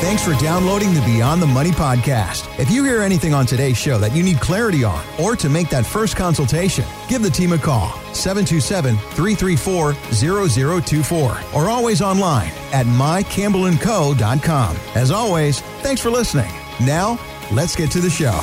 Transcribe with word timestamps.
Thanks 0.00 0.24
for 0.24 0.32
downloading 0.34 0.94
the 0.94 1.00
Beyond 1.00 1.42
the 1.42 1.46
Money 1.46 1.70
podcast. 1.70 2.48
If 2.60 2.70
you 2.70 2.84
hear 2.84 3.02
anything 3.02 3.34
on 3.34 3.46
today's 3.46 3.76
show 3.76 3.98
that 3.98 4.14
you 4.14 4.22
need 4.22 4.38
clarity 4.40 4.84
on 4.84 5.04
or 5.20 5.34
to 5.34 5.48
make 5.48 5.68
that 5.70 5.84
first 5.84 6.14
consultation, 6.16 6.84
give 7.08 7.20
the 7.20 7.30
team 7.30 7.52
a 7.52 7.58
call 7.58 7.90
727 8.14 8.96
334 8.96 9.94
0024 10.12 11.38
or 11.52 11.68
always 11.68 12.00
online 12.00 12.52
at 12.72 12.86
mycampbellandco.com. 12.86 14.76
As 14.94 15.10
always, 15.10 15.60
thanks 15.82 16.00
for 16.00 16.10
listening. 16.10 16.50
Now, 16.80 17.18
let's 17.50 17.74
get 17.74 17.90
to 17.90 18.00
the 18.00 18.10
show. 18.10 18.40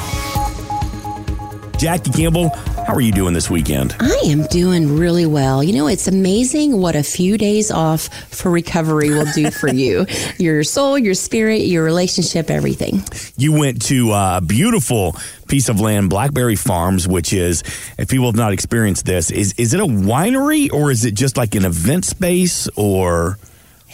Jackie 1.85 2.09
Campbell, 2.09 2.49
how 2.49 2.95
are 2.95 2.99
you 2.99 3.11
doing 3.11 3.35
this 3.35 3.47
weekend? 3.47 3.95
I 3.99 4.19
am 4.25 4.47
doing 4.47 4.97
really 4.97 5.27
well. 5.27 5.63
You 5.63 5.73
know, 5.73 5.85
it's 5.85 6.07
amazing 6.07 6.81
what 6.81 6.95
a 6.95 7.03
few 7.03 7.37
days 7.37 7.69
off 7.69 8.07
for 8.07 8.49
recovery 8.49 9.11
will 9.11 9.31
do 9.35 9.51
for 9.51 9.71
you 9.71 10.07
your 10.39 10.63
soul, 10.63 10.97
your 10.97 11.13
spirit, 11.13 11.61
your 11.67 11.83
relationship, 11.83 12.49
everything. 12.49 13.03
You 13.37 13.53
went 13.53 13.83
to 13.83 14.13
a 14.13 14.41
beautiful 14.43 15.15
piece 15.47 15.69
of 15.69 15.79
land, 15.79 16.09
Blackberry 16.09 16.55
Farms, 16.55 17.07
which 17.07 17.31
is, 17.33 17.61
if 17.99 18.09
people 18.09 18.25
have 18.25 18.35
not 18.35 18.51
experienced 18.51 19.05
this, 19.05 19.29
is, 19.29 19.53
is 19.59 19.75
it 19.75 19.79
a 19.79 19.85
winery 19.85 20.73
or 20.73 20.89
is 20.89 21.05
it 21.05 21.13
just 21.13 21.37
like 21.37 21.53
an 21.53 21.65
event 21.65 22.03
space 22.03 22.67
or? 22.75 23.37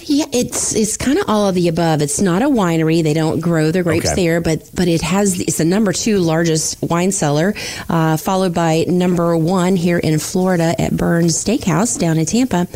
Yeah, 0.06 0.26
it's 0.34 0.74
it's 0.76 0.98
kind 0.98 1.18
of 1.20 1.26
all 1.28 1.48
of 1.50 1.56
the 1.56 1.68
above. 1.68 2.02
It's 2.02 2.20
not 2.20 2.42
a 2.42 2.46
winery; 2.48 3.04
they 3.04 3.14
don't 3.14 3.40
grow 3.40 3.72
their 3.72 3.84
grapes 3.84 4.08
Okay. 4.12 4.16
there, 4.26 4.42
but 4.42 4.70
but 4.74 4.88
it 4.88 5.02
has 5.02 5.40
it's 5.40 5.58
the 5.58 5.66
number 5.66 5.94
two 5.94 6.20
largest 6.20 6.82
wine 6.82 7.12
cellar, 7.12 7.54
uh, 7.90 8.18
followed 8.18 8.54
by 8.54 8.86
number 8.88 9.36
one 9.38 9.76
here 9.76 9.98
in 10.00 10.18
Florida 10.20 10.74
at 10.80 10.96
Bern's 10.96 11.42
Steakhouse 11.44 12.00
down 12.00 12.18
in 12.18 12.26
Tampa, 12.26 12.68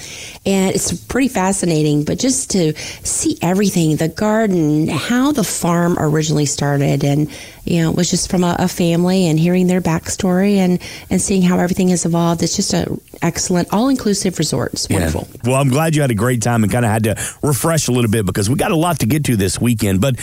and 0.46 0.76
it's 0.76 0.94
pretty 0.94 1.28
fascinating. 1.28 2.04
But 2.04 2.20
just 2.20 2.52
to 2.52 2.74
see 3.04 3.38
everything, 3.42 3.96
the 3.96 4.08
garden, 4.10 4.88
how 4.88 5.32
the 5.32 5.44
farm 5.44 5.98
originally 6.00 6.46
started, 6.46 7.04
and 7.04 7.30
you 7.66 7.82
know, 7.82 7.90
it 7.90 7.96
was 7.98 8.10
just 8.12 8.30
from 8.30 8.44
a, 8.44 8.56
a 8.60 8.68
family, 8.68 9.28
and 9.28 9.40
hearing 9.40 9.68
their 9.68 9.82
backstory, 9.82 10.56
and 10.58 10.80
and 11.10 11.22
seeing 11.22 11.42
how 11.42 11.58
everything 11.60 11.90
has 11.90 12.06
evolved. 12.06 12.44
It's 12.44 12.56
just 12.56 12.74
a 12.74 12.98
excellent, 13.22 13.74
all 13.74 13.90
inclusive 13.90 14.38
resort. 14.38 14.74
It's 14.74 14.90
wonderful. 14.90 15.28
Yeah. 15.34 15.52
Well, 15.52 15.62
I'm 15.62 15.70
glad 15.70 15.96
you 15.96 16.02
had 16.02 16.12
a 16.12 16.16
great 16.16 16.42
time 16.42 16.64
and 16.64 16.72
kind 16.72 16.86
of 16.86 16.92
had 16.92 17.04
to 17.06 17.15
refresh 17.42 17.88
a 17.88 17.92
little 17.92 18.12
bit 18.12 18.26
because 18.26 18.50
we 18.50 18.56
got 18.56 18.72
a 18.72 18.76
lot 18.76 19.00
to 19.00 19.06
get 19.06 19.26
to 19.26 19.36
this 19.36 19.60
weekend. 19.60 20.02
But 20.02 20.16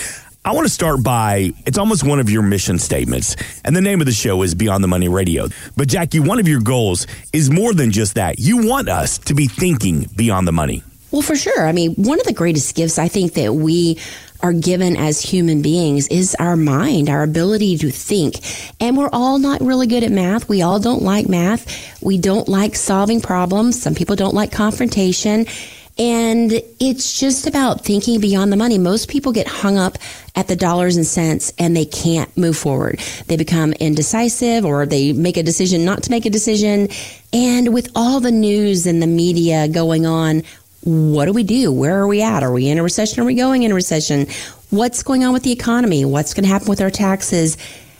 I 0.44 0.52
want 0.52 0.66
to 0.66 0.72
start 0.72 1.04
by 1.04 1.52
it's 1.66 1.78
almost 1.78 2.04
one 2.04 2.18
of 2.18 2.28
your 2.28 2.42
mission 2.42 2.78
statements. 2.78 3.36
And 3.64 3.76
the 3.76 3.80
name 3.80 4.00
of 4.00 4.06
the 4.06 4.12
show 4.12 4.42
is 4.42 4.54
Beyond 4.56 4.82
the 4.82 4.88
Money 4.88 5.08
Radio. 5.08 5.48
But 5.76 5.88
Jackie, 5.88 6.18
one 6.18 6.40
of 6.40 6.48
your 6.48 6.60
goals 6.60 7.06
is 7.32 7.48
more 7.50 7.72
than 7.72 7.92
just 7.92 8.16
that. 8.16 8.40
You 8.40 8.66
want 8.66 8.88
us 8.88 9.18
to 9.18 9.34
be 9.34 9.46
thinking 9.46 10.08
beyond 10.16 10.48
the 10.48 10.52
money. 10.52 10.82
Well, 11.12 11.22
for 11.22 11.36
sure. 11.36 11.66
I 11.66 11.72
mean, 11.72 11.94
one 11.94 12.18
of 12.18 12.26
the 12.26 12.32
greatest 12.32 12.74
gifts 12.74 12.98
I 12.98 13.06
think 13.06 13.34
that 13.34 13.54
we 13.54 13.98
are 14.40 14.52
given 14.52 14.96
as 14.96 15.20
human 15.20 15.62
beings 15.62 16.08
is 16.08 16.34
our 16.40 16.56
mind, 16.56 17.08
our 17.08 17.22
ability 17.22 17.78
to 17.78 17.90
think. 17.90 18.34
And 18.80 18.96
we're 18.96 19.10
all 19.12 19.38
not 19.38 19.60
really 19.60 19.86
good 19.86 20.02
at 20.02 20.10
math. 20.10 20.48
We 20.48 20.62
all 20.62 20.80
don't 20.80 21.02
like 21.02 21.28
math. 21.28 22.02
We 22.02 22.18
don't 22.18 22.48
like 22.48 22.74
solving 22.74 23.20
problems. 23.20 23.80
Some 23.80 23.94
people 23.94 24.16
don't 24.16 24.34
like 24.34 24.50
confrontation. 24.50 25.46
And 25.98 26.52
it's 26.80 27.20
just 27.20 27.46
about 27.46 27.84
thinking 27.84 28.18
beyond 28.20 28.50
the 28.50 28.56
money. 28.56 28.78
Most 28.78 29.08
people 29.08 29.30
get 29.30 29.46
hung 29.46 29.76
up 29.76 29.98
at 30.34 30.48
the 30.48 30.56
dollars 30.56 30.96
and 30.96 31.06
cents 31.06 31.52
and 31.58 31.76
they 31.76 31.84
can't 31.84 32.34
move 32.36 32.56
forward. 32.56 32.98
They 33.26 33.36
become 33.36 33.74
indecisive 33.74 34.64
or 34.64 34.86
they 34.86 35.12
make 35.12 35.36
a 35.36 35.42
decision 35.42 35.84
not 35.84 36.02
to 36.04 36.10
make 36.10 36.24
a 36.24 36.30
decision. 36.30 36.88
And 37.32 37.74
with 37.74 37.90
all 37.94 38.20
the 38.20 38.32
news 38.32 38.86
and 38.86 39.02
the 39.02 39.06
media 39.06 39.68
going 39.68 40.06
on, 40.06 40.42
what 40.84 41.26
do 41.26 41.32
we 41.32 41.44
do? 41.44 41.70
Where 41.70 41.98
are 41.98 42.08
we 42.08 42.22
at? 42.22 42.42
Are 42.42 42.52
we 42.52 42.68
in 42.68 42.78
a 42.78 42.82
recession? 42.82 43.22
Are 43.22 43.26
we 43.26 43.34
going 43.34 43.62
in 43.62 43.70
a 43.70 43.74
recession? 43.74 44.26
What's 44.70 45.02
going 45.02 45.24
on 45.24 45.32
with 45.32 45.42
the 45.42 45.52
economy? 45.52 46.04
What's 46.04 46.34
going 46.34 46.44
to 46.44 46.50
happen 46.50 46.68
with 46.68 46.80
our 46.80 46.90
taxes? 46.90 47.56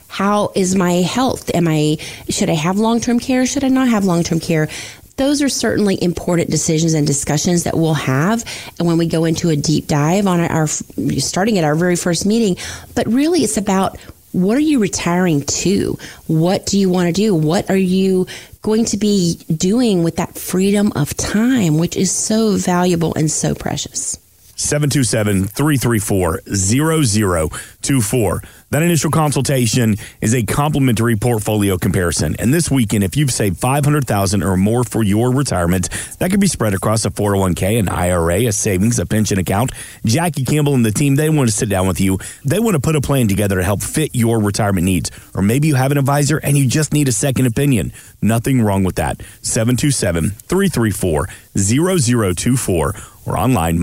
How 0.08 0.50
is 0.54 0.74
my 0.74 0.94
health? 0.94 1.50
Am 1.54 1.68
I 1.68 1.98
should 2.28 2.50
I 2.50 2.54
have 2.54 2.78
long-term 2.78 3.20
care? 3.20 3.46
Should 3.46 3.64
I 3.64 3.68
not 3.68 3.88
have 3.88 4.04
long-term 4.04 4.40
care? 4.40 4.68
Those 5.16 5.42
are 5.42 5.48
certainly 5.48 6.02
important 6.02 6.50
decisions 6.50 6.94
and 6.94 7.06
discussions 7.06 7.64
that 7.64 7.76
we'll 7.76 7.94
have 7.94 8.44
and 8.78 8.88
when 8.88 8.98
we 8.98 9.06
go 9.06 9.24
into 9.24 9.50
a 9.50 9.56
deep 9.56 9.86
dive 9.86 10.26
on 10.26 10.40
our 10.40 10.66
starting 10.66 11.58
at 11.58 11.64
our 11.64 11.74
very 11.74 11.96
first 11.96 12.26
meeting, 12.26 12.56
but 12.94 13.06
really 13.06 13.40
it's 13.40 13.56
about 13.56 13.98
what 14.32 14.56
are 14.56 14.60
you 14.60 14.78
retiring 14.78 15.42
to? 15.42 15.98
What 16.26 16.64
do 16.64 16.78
you 16.78 16.88
want 16.88 17.08
to 17.08 17.12
do? 17.12 17.34
What 17.34 17.68
are 17.68 17.76
you 17.76 18.26
going 18.62 18.86
to 18.86 18.96
be 18.96 19.38
doing 19.54 20.02
with 20.02 20.16
that 20.16 20.38
freedom 20.38 20.92
of 20.96 21.14
time, 21.16 21.78
which 21.78 21.96
is 21.96 22.10
so 22.10 22.56
valuable 22.56 23.14
and 23.14 23.30
so 23.30 23.54
precious? 23.54 24.18
727 24.62 25.48
334 25.48 26.42
0024. 26.46 28.42
That 28.70 28.82
initial 28.82 29.10
consultation 29.10 29.96
is 30.22 30.34
a 30.34 30.44
complimentary 30.44 31.16
portfolio 31.16 31.76
comparison. 31.76 32.36
And 32.38 32.54
this 32.54 32.70
weekend, 32.70 33.04
if 33.04 33.18
you've 33.18 33.30
saved 33.30 33.58
500000 33.58 34.42
or 34.42 34.56
more 34.56 34.82
for 34.82 35.02
your 35.02 35.30
retirement, 35.30 35.90
that 36.20 36.30
could 36.30 36.40
be 36.40 36.46
spread 36.46 36.72
across 36.72 37.04
a 37.04 37.10
401k, 37.10 37.78
an 37.80 37.90
IRA, 37.90 38.46
a 38.46 38.52
savings, 38.52 38.98
a 38.98 39.04
pension 39.04 39.38
account. 39.38 39.72
Jackie 40.06 40.44
Campbell 40.44 40.74
and 40.74 40.86
the 40.86 40.90
team, 40.90 41.16
they 41.16 41.28
want 41.28 41.50
to 41.50 41.54
sit 41.54 41.68
down 41.68 41.86
with 41.86 42.00
you. 42.00 42.18
They 42.46 42.60
want 42.60 42.74
to 42.74 42.80
put 42.80 42.96
a 42.96 43.02
plan 43.02 43.28
together 43.28 43.56
to 43.56 43.62
help 43.62 43.82
fit 43.82 44.14
your 44.14 44.40
retirement 44.40 44.86
needs. 44.86 45.10
Or 45.34 45.42
maybe 45.42 45.68
you 45.68 45.74
have 45.74 45.92
an 45.92 45.98
advisor 45.98 46.38
and 46.38 46.56
you 46.56 46.66
just 46.66 46.94
need 46.94 47.08
a 47.08 47.12
second 47.12 47.46
opinion. 47.46 47.92
Nothing 48.22 48.62
wrong 48.62 48.84
with 48.84 48.94
that. 48.94 49.20
727 49.42 50.30
334 50.30 51.28
0024 51.58 53.11
or 53.26 53.38
online, 53.38 53.78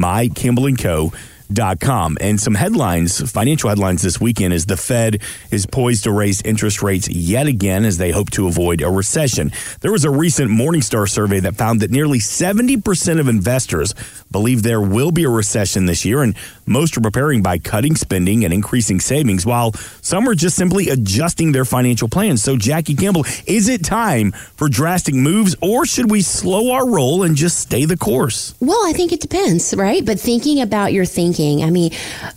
mycampbellandco.com. 1.50 2.18
And 2.22 2.40
some 2.40 2.56
headlines, 2.56 3.32
financial 3.32 3.70
headlines 3.70 4.02
this 4.02 4.20
weekend 4.20 4.54
is 4.54 4.66
the 4.66 4.78
Fed 4.78 5.22
is 5.52 5.66
poised 5.66 6.04
to 6.04 6.12
raise 6.12 6.42
interest 6.42 6.82
rates 6.82 7.10
yet 7.10 7.48
again 7.48 7.86
as 7.86 7.98
they 7.98 8.12
hope 8.12 8.30
to 8.32 8.48
avoid 8.48 8.82
a 8.82 8.90
recession. 8.90 9.52
There 9.82 9.92
was 9.92 10.06
a 10.06 10.10
recent 10.10 10.52
Morningstar 10.52 11.10
survey 11.10 11.40
that 11.42 11.56
found 11.56 11.82
that 11.82 11.92
nearly 11.92 12.20
70% 12.20 13.20
of 13.20 13.28
investors 13.28 13.94
believe 14.32 14.64
there 14.64 14.82
will 14.82 15.12
be 15.12 15.24
a 15.24 15.30
recession 15.30 15.86
this 15.86 16.06
year, 16.06 16.22
and 16.22 16.36
most 16.66 16.98
are 16.98 17.02
preparing 17.02 17.42
by 17.42 17.58
cutting 17.58 17.96
spending 17.96 18.46
and 18.46 18.54
increasing 18.54 19.00
savings, 19.00 19.46
while 19.46 19.74
some 20.02 20.28
are 20.28 20.36
just 20.36 20.56
simply 20.56 20.90
adjusting 20.90 21.52
their 21.52 21.66
financial 21.66 22.08
plans. 22.08 22.44
So, 22.44 22.56
Jackie 22.56 22.96
Campbell, 22.96 23.26
is 23.48 23.68
it 23.68 23.84
time 23.84 24.32
for 24.32 24.70
drastic 24.70 25.16
moves, 25.16 25.56
or 25.62 25.86
should 25.86 26.12
we 26.12 26.22
slow 26.22 26.72
our 26.72 26.88
roll 26.88 27.24
and 27.24 27.36
just 27.36 27.60
stay 27.60 27.86
the 27.86 27.98
course? 27.98 28.54
Well, 28.60 28.86
I 28.86 28.94
think 28.94 29.12
it 29.12 29.22
depends, 29.22 29.74
right? 29.76 30.06
But 30.06 30.20
thinking 30.20 30.62
about 30.62 30.94
your 30.94 31.06
thinking, 31.06 31.39
I 31.40 31.70
mean, 31.70 31.92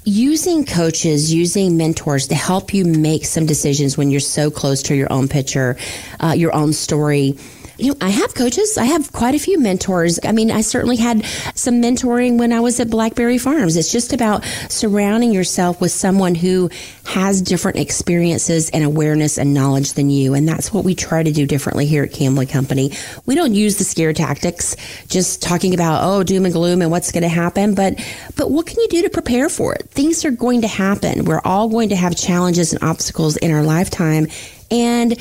using 0.04 0.64
coaches, 0.64 1.34
using 1.34 1.76
mentors 1.76 2.28
to 2.28 2.36
help 2.36 2.72
you 2.72 2.84
make 2.84 3.24
some 3.24 3.46
decisions 3.46 3.98
when 3.98 4.12
you're 4.12 4.20
so 4.20 4.48
close 4.48 4.80
to 4.84 4.94
your 4.94 5.12
own 5.12 5.26
picture, 5.26 5.76
uh, 6.20 6.34
your 6.36 6.54
own 6.54 6.72
story. 6.72 7.36
You 7.78 7.92
know, 7.92 7.96
I 8.00 8.10
have 8.10 8.34
coaches. 8.34 8.76
I 8.78 8.84
have 8.84 9.12
quite 9.12 9.34
a 9.34 9.38
few 9.38 9.58
mentors. 9.58 10.18
I 10.24 10.32
mean, 10.32 10.50
I 10.50 10.60
certainly 10.60 10.96
had 10.96 11.24
some 11.54 11.80
mentoring 11.82 12.38
when 12.38 12.52
I 12.52 12.60
was 12.60 12.78
at 12.80 12.90
Blackberry 12.90 13.38
Farms. 13.38 13.76
It's 13.76 13.90
just 13.90 14.12
about 14.12 14.44
surrounding 14.68 15.32
yourself 15.32 15.80
with 15.80 15.92
someone 15.92 16.34
who 16.34 16.70
has 17.06 17.40
different 17.40 17.78
experiences 17.78 18.70
and 18.70 18.84
awareness 18.84 19.38
and 19.38 19.54
knowledge 19.54 19.94
than 19.94 20.10
you. 20.10 20.34
And 20.34 20.46
that's 20.46 20.72
what 20.72 20.84
we 20.84 20.94
try 20.94 21.22
to 21.22 21.32
do 21.32 21.46
differently 21.46 21.86
here 21.86 22.04
at 22.04 22.12
Campbell 22.12 22.46
Company. 22.46 22.92
We 23.26 23.34
don't 23.34 23.54
use 23.54 23.78
the 23.78 23.84
scare 23.84 24.12
tactics, 24.12 24.76
just 25.08 25.42
talking 25.42 25.74
about, 25.74 26.00
oh, 26.02 26.22
doom 26.22 26.44
and 26.44 26.54
gloom 26.54 26.82
and 26.82 26.90
what's 26.90 27.12
going 27.12 27.22
to 27.22 27.28
happen. 27.28 27.74
But, 27.74 27.94
but 28.36 28.50
what 28.50 28.66
can 28.66 28.80
you 28.80 28.88
do 28.88 29.02
to 29.02 29.10
prepare 29.10 29.48
for 29.48 29.74
it? 29.74 29.88
Things 29.90 30.24
are 30.24 30.30
going 30.30 30.62
to 30.62 30.68
happen. 30.68 31.24
We're 31.24 31.42
all 31.44 31.68
going 31.68 31.88
to 31.90 31.96
have 31.96 32.16
challenges 32.16 32.72
and 32.72 32.82
obstacles 32.82 33.36
in 33.36 33.50
our 33.50 33.62
lifetime. 33.62 34.26
And 34.70 35.18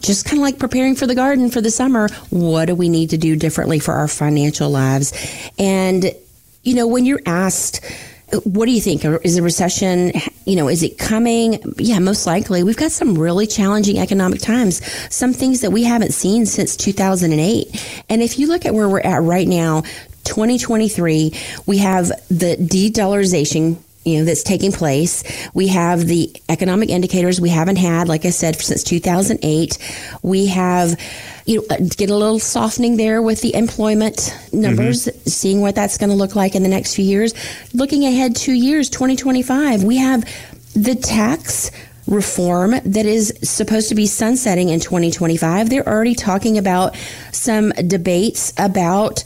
just 0.00 0.24
kind 0.24 0.38
of 0.38 0.42
like 0.42 0.58
preparing 0.58 0.94
for 0.94 1.06
the 1.06 1.14
garden 1.14 1.50
for 1.50 1.60
the 1.60 1.70
summer, 1.70 2.08
what 2.30 2.66
do 2.66 2.74
we 2.74 2.88
need 2.88 3.10
to 3.10 3.18
do 3.18 3.36
differently 3.36 3.78
for 3.78 3.94
our 3.94 4.08
financial 4.08 4.70
lives? 4.70 5.12
And, 5.58 6.12
you 6.62 6.74
know, 6.74 6.86
when 6.86 7.04
you're 7.04 7.22
asked, 7.26 7.84
what 8.44 8.66
do 8.66 8.72
you 8.72 8.80
think? 8.80 9.04
Is 9.04 9.38
a 9.38 9.42
recession, 9.42 10.12
you 10.44 10.54
know, 10.56 10.68
is 10.68 10.82
it 10.82 10.98
coming? 10.98 11.62
Yeah, 11.78 11.98
most 11.98 12.26
likely. 12.26 12.62
We've 12.62 12.76
got 12.76 12.92
some 12.92 13.16
really 13.16 13.46
challenging 13.46 13.98
economic 13.98 14.40
times, 14.40 14.84
some 15.14 15.32
things 15.32 15.62
that 15.62 15.70
we 15.70 15.84
haven't 15.84 16.12
seen 16.12 16.44
since 16.44 16.76
2008. 16.76 18.04
And 18.10 18.22
if 18.22 18.38
you 18.38 18.46
look 18.46 18.66
at 18.66 18.74
where 18.74 18.88
we're 18.88 19.00
at 19.00 19.22
right 19.22 19.48
now, 19.48 19.80
2023, 20.24 21.32
we 21.64 21.78
have 21.78 22.08
the 22.28 22.56
de-dollarization 22.56 23.78
you 24.08 24.18
know 24.18 24.24
that's 24.24 24.42
taking 24.42 24.72
place. 24.72 25.22
We 25.54 25.68
have 25.68 26.06
the 26.06 26.34
economic 26.48 26.88
indicators 26.88 27.40
we 27.40 27.50
haven't 27.50 27.76
had, 27.76 28.08
like 28.08 28.24
I 28.24 28.30
said, 28.30 28.56
since 28.60 28.82
2008. 28.82 29.78
We 30.22 30.46
have 30.46 30.98
you 31.46 31.60
know 31.68 31.76
get 31.96 32.10
a 32.10 32.16
little 32.16 32.38
softening 32.38 32.96
there 32.96 33.22
with 33.22 33.40
the 33.42 33.54
employment 33.54 34.34
numbers, 34.52 35.06
mm-hmm. 35.06 35.28
seeing 35.28 35.60
what 35.60 35.74
that's 35.74 35.98
going 35.98 36.10
to 36.10 36.16
look 36.16 36.34
like 36.34 36.54
in 36.54 36.62
the 36.62 36.68
next 36.68 36.94
few 36.94 37.04
years. 37.04 37.34
Looking 37.74 38.04
ahead 38.04 38.34
two 38.34 38.54
years, 38.54 38.90
2025, 38.90 39.84
we 39.84 39.98
have 39.98 40.24
the 40.74 40.94
tax 40.94 41.70
reform 42.08 42.70
that 42.84 43.04
is 43.04 43.38
supposed 43.42 43.90
to 43.90 43.94
be 43.94 44.06
sunsetting 44.06 44.70
in 44.70 44.80
2025. 44.80 45.68
They're 45.68 45.86
already 45.86 46.14
talking 46.14 46.56
about 46.56 46.96
some 47.32 47.70
debates 47.70 48.52
about 48.56 49.22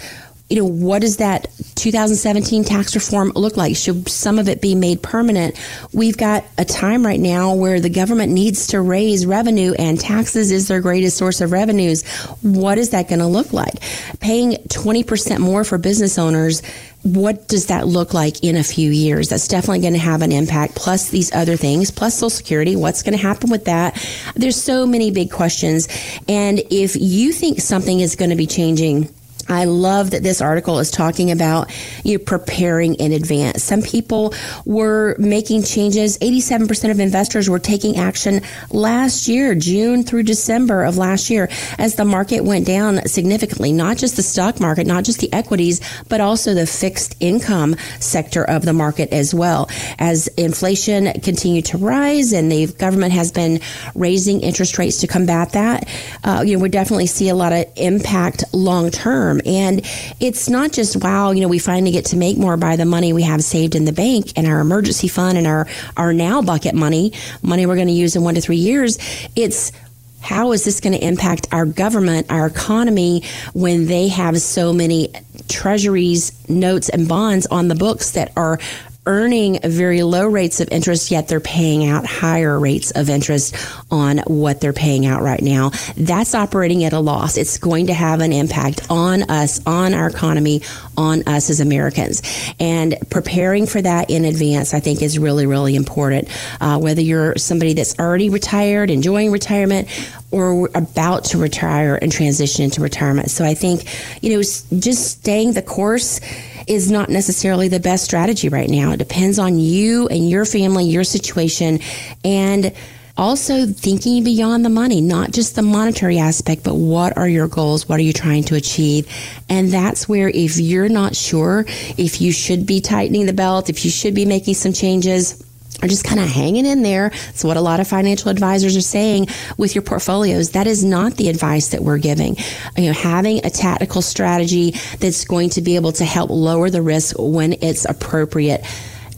you 0.52 0.58
know, 0.58 0.66
what 0.66 1.00
does 1.00 1.16
that 1.16 1.46
2017 1.76 2.64
tax 2.64 2.94
reform 2.94 3.32
look 3.34 3.56
like? 3.56 3.74
Should 3.74 4.06
some 4.06 4.38
of 4.38 4.50
it 4.50 4.60
be 4.60 4.74
made 4.74 5.02
permanent? 5.02 5.58
We've 5.94 6.18
got 6.18 6.44
a 6.58 6.64
time 6.66 7.06
right 7.06 7.18
now 7.18 7.54
where 7.54 7.80
the 7.80 7.88
government 7.88 8.32
needs 8.32 8.66
to 8.66 8.82
raise 8.82 9.24
revenue 9.24 9.72
and 9.78 9.98
taxes 9.98 10.50
is 10.50 10.68
their 10.68 10.82
greatest 10.82 11.16
source 11.16 11.40
of 11.40 11.52
revenues. 11.52 12.06
What 12.42 12.76
is 12.76 12.90
that 12.90 13.08
going 13.08 13.20
to 13.20 13.26
look 13.26 13.54
like? 13.54 13.80
Paying 14.20 14.56
20% 14.68 15.38
more 15.38 15.64
for 15.64 15.78
business 15.78 16.18
owners 16.18 16.60
what 17.02 17.48
does 17.48 17.66
that 17.66 17.88
look 17.88 18.14
like 18.14 18.44
in 18.44 18.56
a 18.56 18.62
few 18.62 18.90
years? 18.92 19.28
That's 19.28 19.48
definitely 19.48 19.80
going 19.80 19.94
to 19.94 19.98
have 19.98 20.22
an 20.22 20.30
impact, 20.30 20.76
plus 20.76 21.10
these 21.10 21.32
other 21.32 21.56
things, 21.56 21.90
plus 21.90 22.14
Social 22.14 22.30
Security. 22.30 22.76
What's 22.76 23.02
going 23.02 23.18
to 23.18 23.20
happen 23.20 23.50
with 23.50 23.64
that? 23.64 24.00
There's 24.36 24.62
so 24.62 24.86
many 24.86 25.10
big 25.10 25.32
questions. 25.32 25.88
And 26.28 26.60
if 26.70 26.94
you 26.94 27.32
think 27.32 27.60
something 27.60 27.98
is 27.98 28.14
going 28.14 28.30
to 28.30 28.36
be 28.36 28.46
changing, 28.46 29.12
I 29.48 29.64
love 29.64 30.10
that 30.12 30.22
this 30.22 30.40
article 30.40 30.78
is 30.78 30.90
talking 30.90 31.30
about 31.30 31.70
you 32.04 32.18
preparing 32.18 32.94
in 32.94 33.12
advance. 33.12 33.62
Some 33.62 33.82
people 33.82 34.34
were 34.64 35.16
making 35.18 35.64
changes. 35.64 36.18
87% 36.18 36.90
of 36.90 37.00
investors 37.00 37.48
were 37.48 37.58
taking 37.58 37.96
action 37.96 38.40
last 38.70 39.28
year, 39.28 39.54
June 39.54 40.04
through 40.04 40.24
December 40.24 40.84
of 40.84 40.96
last 40.96 41.30
year, 41.30 41.48
as 41.78 41.96
the 41.96 42.04
market 42.04 42.44
went 42.44 42.66
down 42.66 43.06
significantly. 43.06 43.72
Not 43.72 43.96
just 43.96 44.16
the 44.16 44.22
stock 44.22 44.60
market, 44.60 44.86
not 44.86 45.04
just 45.04 45.20
the 45.20 45.32
equities, 45.32 45.80
but 46.08 46.20
also 46.20 46.54
the 46.54 46.66
fixed 46.66 47.16
income 47.20 47.76
sector 48.00 48.44
of 48.44 48.64
the 48.64 48.72
market 48.72 49.12
as 49.12 49.34
well. 49.34 49.68
As 49.98 50.28
inflation 50.28 51.12
continued 51.20 51.66
to 51.66 51.78
rise 51.78 52.32
and 52.32 52.50
the 52.50 52.66
government 52.66 53.12
has 53.12 53.32
been 53.32 53.60
raising 53.94 54.40
interest 54.40 54.78
rates 54.78 54.98
to 54.98 55.06
combat 55.06 55.52
that, 55.52 55.88
uh, 56.24 56.42
you 56.46 56.56
know, 56.56 56.62
we 56.62 56.68
definitely 56.68 57.06
see 57.06 57.28
a 57.28 57.34
lot 57.34 57.52
of 57.52 57.64
impact 57.76 58.44
long 58.52 58.90
term. 58.90 59.31
And 59.46 59.82
it's 60.20 60.48
not 60.48 60.72
just, 60.72 61.02
wow, 61.02 61.30
you 61.30 61.40
know, 61.40 61.48
we 61.48 61.58
finally 61.58 61.92
get 61.92 62.06
to 62.06 62.16
make 62.16 62.36
more 62.36 62.56
by 62.56 62.76
the 62.76 62.84
money 62.84 63.12
we 63.12 63.22
have 63.22 63.42
saved 63.42 63.74
in 63.74 63.84
the 63.84 63.92
bank 63.92 64.32
and 64.36 64.46
our 64.46 64.60
emergency 64.60 65.08
fund 65.08 65.38
and 65.38 65.46
our, 65.46 65.66
our 65.96 66.12
now 66.12 66.42
bucket 66.42 66.74
money, 66.74 67.12
money 67.42 67.66
we're 67.66 67.76
going 67.76 67.88
to 67.88 67.92
use 67.92 68.16
in 68.16 68.22
one 68.22 68.34
to 68.34 68.40
three 68.40 68.56
years. 68.56 68.98
It's, 69.36 69.72
how 70.20 70.52
is 70.52 70.64
this 70.64 70.80
going 70.80 70.92
to 70.92 71.04
impact 71.04 71.48
our 71.52 71.66
government, 71.66 72.30
our 72.30 72.46
economy, 72.46 73.24
when 73.54 73.86
they 73.86 74.08
have 74.08 74.40
so 74.40 74.72
many 74.72 75.12
treasuries, 75.48 76.48
notes, 76.48 76.88
and 76.88 77.08
bonds 77.08 77.46
on 77.46 77.68
the 77.68 77.74
books 77.74 78.12
that 78.12 78.32
are 78.36 78.58
earning 79.04 79.58
very 79.64 80.02
low 80.02 80.26
rates 80.26 80.60
of 80.60 80.68
interest, 80.70 81.10
yet 81.10 81.26
they're 81.26 81.40
paying 81.40 81.88
out 81.88 82.06
higher 82.06 82.58
rates 82.58 82.92
of 82.92 83.10
interest 83.10 83.56
on 83.90 84.18
what 84.26 84.60
they're 84.60 84.72
paying 84.72 85.06
out 85.06 85.22
right 85.22 85.42
now. 85.42 85.70
That's 85.96 86.34
operating 86.34 86.84
at 86.84 86.92
a 86.92 87.00
loss. 87.00 87.36
It's 87.36 87.58
going 87.58 87.88
to 87.88 87.94
have 87.94 88.20
an 88.20 88.32
impact 88.32 88.86
on 88.90 89.24
us, 89.24 89.60
on 89.66 89.92
our 89.92 90.06
economy, 90.06 90.62
on 90.96 91.26
us 91.26 91.50
as 91.50 91.58
Americans. 91.58 92.22
And 92.60 92.96
preparing 93.10 93.66
for 93.66 93.82
that 93.82 94.08
in 94.08 94.24
advance, 94.24 94.72
I 94.72 94.80
think, 94.80 95.02
is 95.02 95.18
really, 95.18 95.46
really 95.46 95.74
important. 95.74 96.28
Uh, 96.60 96.78
whether 96.78 97.00
you're 97.00 97.36
somebody 97.36 97.74
that's 97.74 97.98
already 97.98 98.30
retired, 98.30 98.88
enjoying 98.90 99.32
retirement, 99.32 99.88
or 100.30 100.70
about 100.74 101.24
to 101.24 101.38
retire 101.38 101.98
and 102.00 102.12
transition 102.12 102.64
into 102.64 102.80
retirement. 102.80 103.30
So 103.30 103.44
I 103.44 103.54
think, 103.54 103.84
you 104.22 104.34
know, 104.34 104.42
just 104.42 105.18
staying 105.18 105.52
the 105.54 105.62
course 105.62 106.20
is 106.66 106.90
not 106.90 107.08
necessarily 107.08 107.68
the 107.68 107.80
best 107.80 108.04
strategy 108.04 108.48
right 108.48 108.68
now. 108.68 108.92
It 108.92 108.98
depends 108.98 109.38
on 109.38 109.58
you 109.58 110.08
and 110.08 110.28
your 110.28 110.44
family, 110.44 110.84
your 110.84 111.04
situation, 111.04 111.80
and 112.24 112.72
also 113.16 113.66
thinking 113.66 114.24
beyond 114.24 114.64
the 114.64 114.70
money, 114.70 115.00
not 115.00 115.32
just 115.32 115.54
the 115.54 115.62
monetary 115.62 116.18
aspect, 116.18 116.64
but 116.64 116.74
what 116.74 117.16
are 117.16 117.28
your 117.28 117.48
goals? 117.48 117.88
What 117.88 117.98
are 117.98 118.02
you 118.02 118.12
trying 118.12 118.44
to 118.44 118.54
achieve? 118.54 119.06
And 119.48 119.70
that's 119.70 120.08
where 120.08 120.28
if 120.28 120.58
you're 120.58 120.88
not 120.88 121.14
sure 121.14 121.64
if 121.98 122.20
you 122.20 122.32
should 122.32 122.66
be 122.66 122.80
tightening 122.80 123.26
the 123.26 123.32
belt, 123.32 123.68
if 123.68 123.84
you 123.84 123.90
should 123.90 124.14
be 124.14 124.24
making 124.24 124.54
some 124.54 124.72
changes, 124.72 125.44
are 125.82 125.88
just 125.88 126.04
kind 126.04 126.20
of 126.20 126.28
hanging 126.28 126.64
in 126.64 126.82
there. 126.82 127.08
It's 127.30 127.44
what 127.44 127.56
a 127.56 127.60
lot 127.60 127.80
of 127.80 127.88
financial 127.88 128.30
advisors 128.30 128.76
are 128.76 128.80
saying 128.80 129.26
with 129.58 129.74
your 129.74 129.82
portfolios. 129.82 130.50
That 130.50 130.66
is 130.66 130.84
not 130.84 131.16
the 131.16 131.28
advice 131.28 131.68
that 131.68 131.82
we're 131.82 131.98
giving. 131.98 132.36
You 132.76 132.86
know, 132.86 132.92
having 132.92 133.44
a 133.44 133.50
tactical 133.50 134.02
strategy 134.02 134.74
that's 135.00 135.24
going 135.24 135.50
to 135.50 135.62
be 135.62 135.76
able 135.76 135.92
to 135.92 136.04
help 136.04 136.30
lower 136.30 136.70
the 136.70 136.82
risk 136.82 137.16
when 137.18 137.54
it's 137.60 137.84
appropriate 137.84 138.64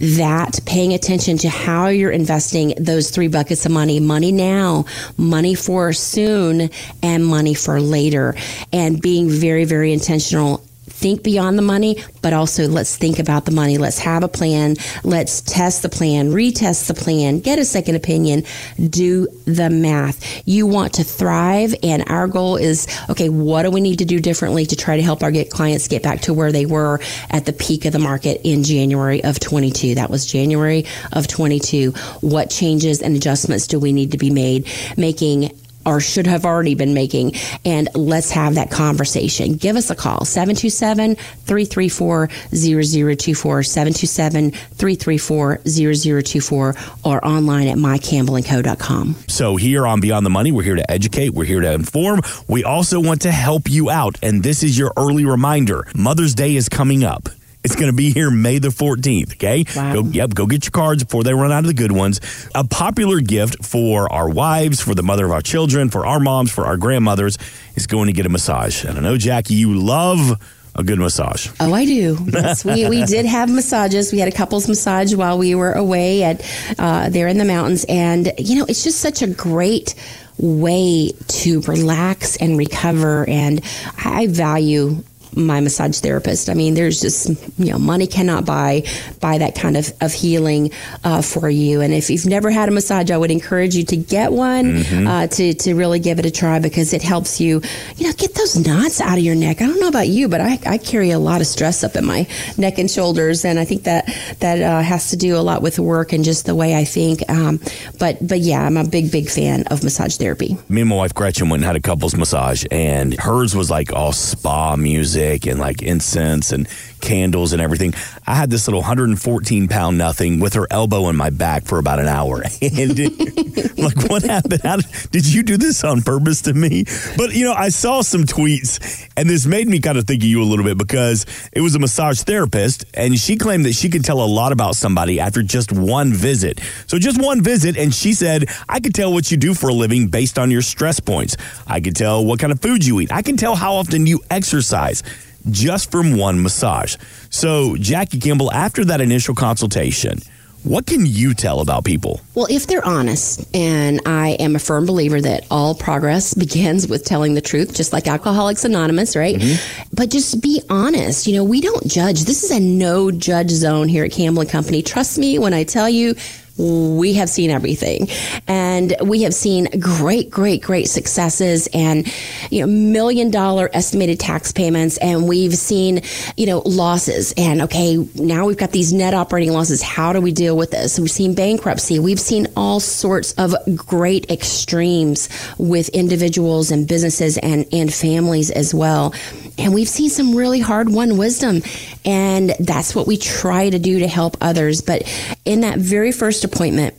that 0.00 0.58
paying 0.66 0.92
attention 0.92 1.38
to 1.38 1.48
how 1.48 1.86
you're 1.86 2.10
investing 2.10 2.74
those 2.78 3.10
three 3.10 3.28
buckets 3.28 3.64
of 3.64 3.72
money 3.72 4.00
money 4.00 4.32
now, 4.32 4.84
money 5.16 5.54
for 5.54 5.92
soon, 5.92 6.68
and 7.02 7.24
money 7.24 7.54
for 7.54 7.80
later, 7.80 8.34
and 8.72 9.00
being 9.00 9.30
very, 9.30 9.64
very 9.64 9.92
intentional 9.92 10.64
think 11.04 11.22
beyond 11.22 11.58
the 11.58 11.62
money, 11.62 12.02
but 12.22 12.32
also 12.32 12.66
let's 12.66 12.96
think 12.96 13.18
about 13.18 13.44
the 13.44 13.50
money. 13.50 13.76
Let's 13.76 13.98
have 13.98 14.22
a 14.22 14.28
plan. 14.28 14.76
Let's 15.02 15.42
test 15.42 15.82
the 15.82 15.90
plan, 15.90 16.30
retest 16.30 16.86
the 16.86 16.94
plan, 16.94 17.40
get 17.40 17.58
a 17.58 17.64
second 17.66 17.96
opinion, 17.96 18.44
do 18.78 19.26
the 19.44 19.68
math. 19.68 20.48
You 20.48 20.66
want 20.66 20.94
to 20.94 21.04
thrive, 21.04 21.74
and 21.82 22.08
our 22.08 22.26
goal 22.26 22.56
is 22.56 22.86
okay, 23.10 23.28
what 23.28 23.64
do 23.64 23.70
we 23.70 23.82
need 23.82 23.98
to 23.98 24.06
do 24.06 24.18
differently 24.18 24.64
to 24.64 24.76
try 24.76 24.96
to 24.96 25.02
help 25.02 25.22
our 25.22 25.30
get 25.30 25.50
clients 25.50 25.88
get 25.88 26.02
back 26.02 26.22
to 26.22 26.32
where 26.32 26.52
they 26.52 26.64
were 26.64 27.00
at 27.28 27.44
the 27.44 27.52
peak 27.52 27.84
of 27.84 27.92
the 27.92 27.98
market 27.98 28.40
in 28.42 28.62
January 28.62 29.22
of 29.22 29.38
22? 29.38 29.96
That 29.96 30.08
was 30.08 30.24
January 30.24 30.86
of 31.12 31.28
22. 31.28 31.90
What 32.22 32.48
changes 32.48 33.02
and 33.02 33.14
adjustments 33.14 33.66
do 33.66 33.78
we 33.78 33.92
need 33.92 34.12
to 34.12 34.18
be 34.18 34.30
made? 34.30 34.66
Making 34.96 35.50
or 35.86 36.00
should 36.00 36.26
have 36.26 36.44
already 36.44 36.74
been 36.74 36.94
making. 36.94 37.32
And 37.64 37.88
let's 37.94 38.30
have 38.30 38.54
that 38.56 38.70
conversation. 38.70 39.54
Give 39.54 39.76
us 39.76 39.90
a 39.90 39.94
call, 39.94 40.24
727 40.24 41.16
334 41.16 42.28
0024, 42.54 43.62
727 43.62 44.50
334 44.50 45.60
0024, 45.66 46.74
or 47.04 47.26
online 47.26 47.68
at 47.68 47.76
mycampbellandco.com. 47.76 49.16
So, 49.28 49.56
here 49.56 49.86
on 49.86 50.00
Beyond 50.00 50.26
the 50.26 50.30
Money, 50.30 50.52
we're 50.52 50.62
here 50.62 50.76
to 50.76 50.90
educate, 50.90 51.30
we're 51.30 51.44
here 51.44 51.60
to 51.60 51.72
inform. 51.72 52.20
We 52.48 52.64
also 52.64 53.00
want 53.00 53.22
to 53.22 53.32
help 53.32 53.70
you 53.70 53.90
out. 53.90 54.18
And 54.22 54.42
this 54.42 54.62
is 54.62 54.78
your 54.78 54.92
early 54.96 55.24
reminder 55.24 55.86
Mother's 55.94 56.34
Day 56.34 56.56
is 56.56 56.68
coming 56.68 57.04
up. 57.04 57.28
It's 57.64 57.76
going 57.76 57.86
to 57.86 57.96
be 57.96 58.12
here 58.12 58.30
May 58.30 58.58
the 58.58 58.68
14th. 58.68 59.34
Okay. 59.34 59.64
Wow. 59.74 59.94
Go, 59.94 60.08
yep. 60.10 60.34
Go 60.34 60.46
get 60.46 60.66
your 60.66 60.70
cards 60.70 61.02
before 61.02 61.24
they 61.24 61.32
run 61.32 61.50
out 61.50 61.60
of 61.60 61.66
the 61.66 61.74
good 61.74 61.92
ones. 61.92 62.20
A 62.54 62.62
popular 62.62 63.20
gift 63.20 63.64
for 63.64 64.12
our 64.12 64.28
wives, 64.28 64.82
for 64.82 64.94
the 64.94 65.02
mother 65.02 65.24
of 65.24 65.32
our 65.32 65.40
children, 65.40 65.88
for 65.88 66.04
our 66.04 66.20
moms, 66.20 66.52
for 66.52 66.66
our 66.66 66.76
grandmothers 66.76 67.38
is 67.74 67.86
going 67.86 68.06
to 68.06 68.12
get 68.12 68.26
a 68.26 68.28
massage. 68.28 68.84
And 68.84 68.98
I 68.98 69.00
know, 69.00 69.16
Jackie, 69.16 69.54
you 69.54 69.74
love 69.74 70.38
a 70.76 70.82
good 70.82 70.98
massage. 70.98 71.48
Oh, 71.60 71.72
I 71.72 71.84
do. 71.84 72.18
Yes, 72.26 72.64
we, 72.64 72.88
we 72.88 73.04
did 73.06 73.24
have 73.26 73.48
massages. 73.48 74.12
We 74.12 74.18
had 74.18 74.28
a 74.28 74.32
couples 74.36 74.68
massage 74.68 75.14
while 75.14 75.38
we 75.38 75.54
were 75.54 75.72
away 75.72 76.22
at 76.22 76.44
uh, 76.78 77.08
there 77.08 77.28
in 77.28 77.38
the 77.38 77.44
mountains, 77.44 77.84
and 77.88 78.32
you 78.38 78.56
know, 78.56 78.66
it's 78.68 78.84
just 78.84 79.00
such 79.00 79.22
a 79.22 79.26
great 79.26 79.94
way 80.36 81.12
to 81.28 81.60
relax 81.62 82.36
and 82.36 82.58
recover. 82.58 83.28
And 83.28 83.62
I 84.04 84.26
value 84.26 85.02
my 85.36 85.60
massage 85.60 85.98
therapist. 86.00 86.48
I 86.48 86.54
mean, 86.54 86.74
there's 86.74 87.00
just 87.00 87.28
you 87.58 87.72
know 87.72 87.78
money 87.78 88.06
cannot 88.06 88.44
buy 88.44 88.84
buy 89.20 89.38
that 89.38 89.54
kind 89.54 89.76
of 89.76 89.92
of 90.00 90.12
healing 90.12 90.70
uh, 91.02 91.22
for 91.22 91.48
you. 91.48 91.80
And 91.80 91.92
if 91.92 92.10
you've 92.10 92.26
never 92.26 92.50
had 92.50 92.68
a 92.68 92.72
massage, 92.72 93.10
I 93.10 93.16
would 93.16 93.30
encourage 93.30 93.74
you 93.74 93.84
to 93.86 93.96
get 93.96 94.32
one 94.32 94.76
mm-hmm. 94.76 95.06
uh, 95.06 95.26
to 95.28 95.54
to 95.54 95.74
really 95.74 95.98
give 95.98 96.18
it 96.18 96.26
a 96.26 96.30
try 96.30 96.58
because 96.58 96.92
it 96.92 97.02
helps 97.02 97.40
you 97.40 97.60
you 97.96 98.06
know 98.06 98.12
get 98.14 98.34
those 98.34 98.56
knots 98.56 99.00
out 99.00 99.18
of 99.18 99.24
your 99.24 99.34
neck. 99.34 99.60
I 99.60 99.66
don't 99.66 99.80
know 99.80 99.88
about 99.88 100.08
you, 100.08 100.28
but 100.28 100.40
I, 100.40 100.58
I 100.66 100.78
carry 100.78 101.10
a 101.10 101.18
lot 101.18 101.40
of 101.40 101.46
stress 101.46 101.84
up 101.84 101.96
in 101.96 102.04
my 102.04 102.26
neck 102.56 102.78
and 102.78 102.90
shoulders, 102.90 103.44
and 103.44 103.58
I 103.58 103.64
think 103.64 103.84
that 103.84 104.06
that 104.40 104.62
uh, 104.62 104.82
has 104.82 105.10
to 105.10 105.16
do 105.16 105.36
a 105.36 105.42
lot 105.42 105.62
with 105.62 105.78
work 105.78 106.12
and 106.12 106.24
just 106.24 106.46
the 106.46 106.54
way 106.54 106.76
I 106.76 106.84
think. 106.84 107.28
Um, 107.28 107.60
but 107.98 108.26
but 108.26 108.40
yeah, 108.40 108.64
I'm 108.64 108.76
a 108.76 108.84
big 108.84 109.10
big 109.10 109.28
fan 109.28 109.64
of 109.68 109.82
massage 109.82 110.16
therapy. 110.16 110.56
Me 110.68 110.82
and 110.82 110.90
my 110.90 110.96
wife 110.96 111.14
Gretchen 111.14 111.48
went 111.48 111.62
and 111.62 111.66
had 111.66 111.76
a 111.76 111.80
couples 111.80 112.14
massage, 112.14 112.64
and 112.70 113.18
hers 113.18 113.54
was 113.54 113.70
like 113.70 113.92
all 113.92 114.12
spa 114.12 114.76
music 114.76 115.23
music 115.24 115.46
and 115.46 115.58
like 115.58 115.82
incense 115.82 116.52
and 116.52 116.68
candles 117.00 117.52
and 117.52 117.60
everything. 117.60 117.92
I 118.26 118.34
had 118.34 118.50
this 118.50 118.66
little 118.66 118.80
114 118.80 119.68
pound 119.68 119.98
nothing 119.98 120.40
with 120.40 120.54
her 120.54 120.66
elbow 120.70 121.08
in 121.08 121.16
my 121.16 121.30
back 121.30 121.64
for 121.64 121.78
about 121.78 121.98
an 121.98 122.08
hour. 122.08 122.42
And 122.64 122.98
like, 123.78 124.10
what 124.10 124.22
happened? 124.22 124.62
How, 124.62 124.78
did 125.10 125.26
you 125.26 125.42
do 125.42 125.56
this 125.56 125.84
on 125.84 126.02
purpose 126.02 126.42
to 126.42 126.54
me? 126.54 126.84
But, 127.16 127.34
you 127.34 127.44
know, 127.44 127.52
I 127.52 127.68
saw 127.68 128.00
some 128.00 128.22
tweets 128.22 129.06
and 129.16 129.28
this 129.28 129.46
made 129.46 129.68
me 129.68 129.80
kind 129.80 129.98
of 129.98 130.06
think 130.06 130.22
of 130.22 130.26
you 130.26 130.42
a 130.42 130.44
little 130.44 130.64
bit 130.64 130.78
because 130.78 131.26
it 131.52 131.60
was 131.60 131.74
a 131.74 131.78
massage 131.78 132.22
therapist 132.22 132.84
and 132.94 133.18
she 133.18 133.36
claimed 133.36 133.66
that 133.66 133.74
she 133.74 133.90
could 133.90 134.04
tell 134.04 134.22
a 134.22 134.26
lot 134.26 134.50
about 134.52 134.76
somebody 134.76 135.20
after 135.20 135.42
just 135.42 135.72
one 135.72 136.12
visit. 136.12 136.60
So 136.86 136.98
just 136.98 137.20
one 137.22 137.42
visit. 137.42 137.76
And 137.76 137.94
she 137.94 138.14
said, 138.14 138.46
I 138.68 138.80
could 138.80 138.94
tell 138.94 139.12
what 139.12 139.30
you 139.30 139.36
do 139.36 139.54
for 139.54 139.68
a 139.68 139.74
living 139.74 140.08
based 140.08 140.38
on 140.38 140.50
your 140.50 140.62
stress 140.62 140.98
points. 141.00 141.36
I 141.66 141.80
could 141.80 141.94
tell 141.94 142.24
what 142.24 142.40
kind 142.40 142.50
of 142.50 142.60
food 142.60 142.84
you 142.84 143.00
eat. 143.00 143.12
I 143.12 143.22
can 143.22 143.36
tell 143.36 143.54
how 143.54 143.74
often 143.74 144.06
you 144.06 144.20
exercise 144.30 145.02
just 145.50 145.90
from 145.90 146.16
one 146.16 146.42
massage. 146.42 146.96
So, 147.30 147.76
Jackie 147.76 148.18
Campbell, 148.18 148.52
after 148.52 148.84
that 148.86 149.00
initial 149.00 149.34
consultation, 149.34 150.18
What 150.64 150.86
can 150.86 151.04
you 151.04 151.34
tell 151.34 151.60
about 151.60 151.84
people? 151.84 152.22
Well, 152.34 152.46
if 152.48 152.66
they're 152.66 152.84
honest, 152.86 153.46
and 153.54 154.00
I 154.06 154.30
am 154.40 154.56
a 154.56 154.58
firm 154.58 154.86
believer 154.86 155.20
that 155.20 155.44
all 155.50 155.74
progress 155.74 156.32
begins 156.44 156.88
with 156.88 157.04
telling 157.04 157.34
the 157.34 157.42
truth, 157.42 157.74
just 157.74 157.92
like 157.92 158.08
Alcoholics 158.08 158.64
Anonymous, 158.64 159.14
right? 159.14 159.36
Mm-hmm. 159.36 159.88
But 159.92 160.08
just 160.10 160.40
be 160.40 160.62
honest. 160.70 161.26
You 161.26 161.34
know, 161.34 161.44
we 161.44 161.60
don't 161.60 161.86
judge. 161.86 162.22
This 162.24 162.44
is 162.44 162.50
a 162.50 162.60
no 162.60 163.10
judge 163.10 163.50
zone 163.50 163.88
here 163.88 164.04
at 164.06 164.12
Campbell 164.12 164.40
and 164.40 164.50
Company. 164.50 164.80
Trust 164.82 165.18
me 165.18 165.38
when 165.38 165.52
I 165.52 165.64
tell 165.64 165.86
you 165.86 166.14
we 166.56 167.14
have 167.14 167.28
seen 167.28 167.50
everything. 167.50 168.08
And 168.46 168.94
we 169.02 169.22
have 169.22 169.34
seen 169.34 169.68
great 169.80 170.30
great 170.30 170.62
great 170.62 170.88
successes 170.88 171.68
and 171.74 172.06
you 172.50 172.60
know 172.60 172.66
million 172.66 173.30
dollar 173.30 173.70
estimated 173.72 174.20
tax 174.20 174.52
payments. 174.52 174.96
And 174.98 175.28
we've 175.28 175.54
seen 175.54 176.02
you 176.36 176.46
know 176.46 176.60
losses. 176.60 177.34
And 177.36 177.62
okay 177.62 177.96
now 178.14 178.46
we've 178.46 178.56
got 178.56 178.70
these 178.70 178.92
net 178.92 179.14
operating 179.14 179.52
losses. 179.52 179.82
How 179.82 180.12
do 180.12 180.20
we 180.20 180.32
deal 180.32 180.56
with 180.56 180.70
this? 180.70 180.98
We've 180.98 181.10
seen 181.10 181.34
bankruptcy. 181.34 181.98
We've 181.98 182.20
seen 182.20 182.46
all 182.56 182.80
sorts 182.80 183.32
of 183.32 183.54
great 183.74 184.30
extremes 184.30 185.28
with 185.58 185.88
individuals 185.90 186.70
and 186.70 186.86
businesses 186.86 187.38
and 187.38 187.66
and 187.72 187.92
families 187.92 188.50
as 188.50 188.72
well 188.74 189.12
and 189.58 189.74
we've 189.74 189.88
seen 189.88 190.10
some 190.10 190.34
really 190.34 190.60
hard 190.60 190.88
won 190.88 191.16
wisdom 191.16 191.62
and 192.04 192.54
that's 192.60 192.94
what 192.94 193.06
we 193.06 193.16
try 193.16 193.70
to 193.70 193.78
do 193.78 194.00
to 194.00 194.08
help 194.08 194.36
others 194.40 194.82
but 194.82 195.02
in 195.44 195.60
that 195.60 195.78
very 195.78 196.12
first 196.12 196.44
appointment, 196.44 196.94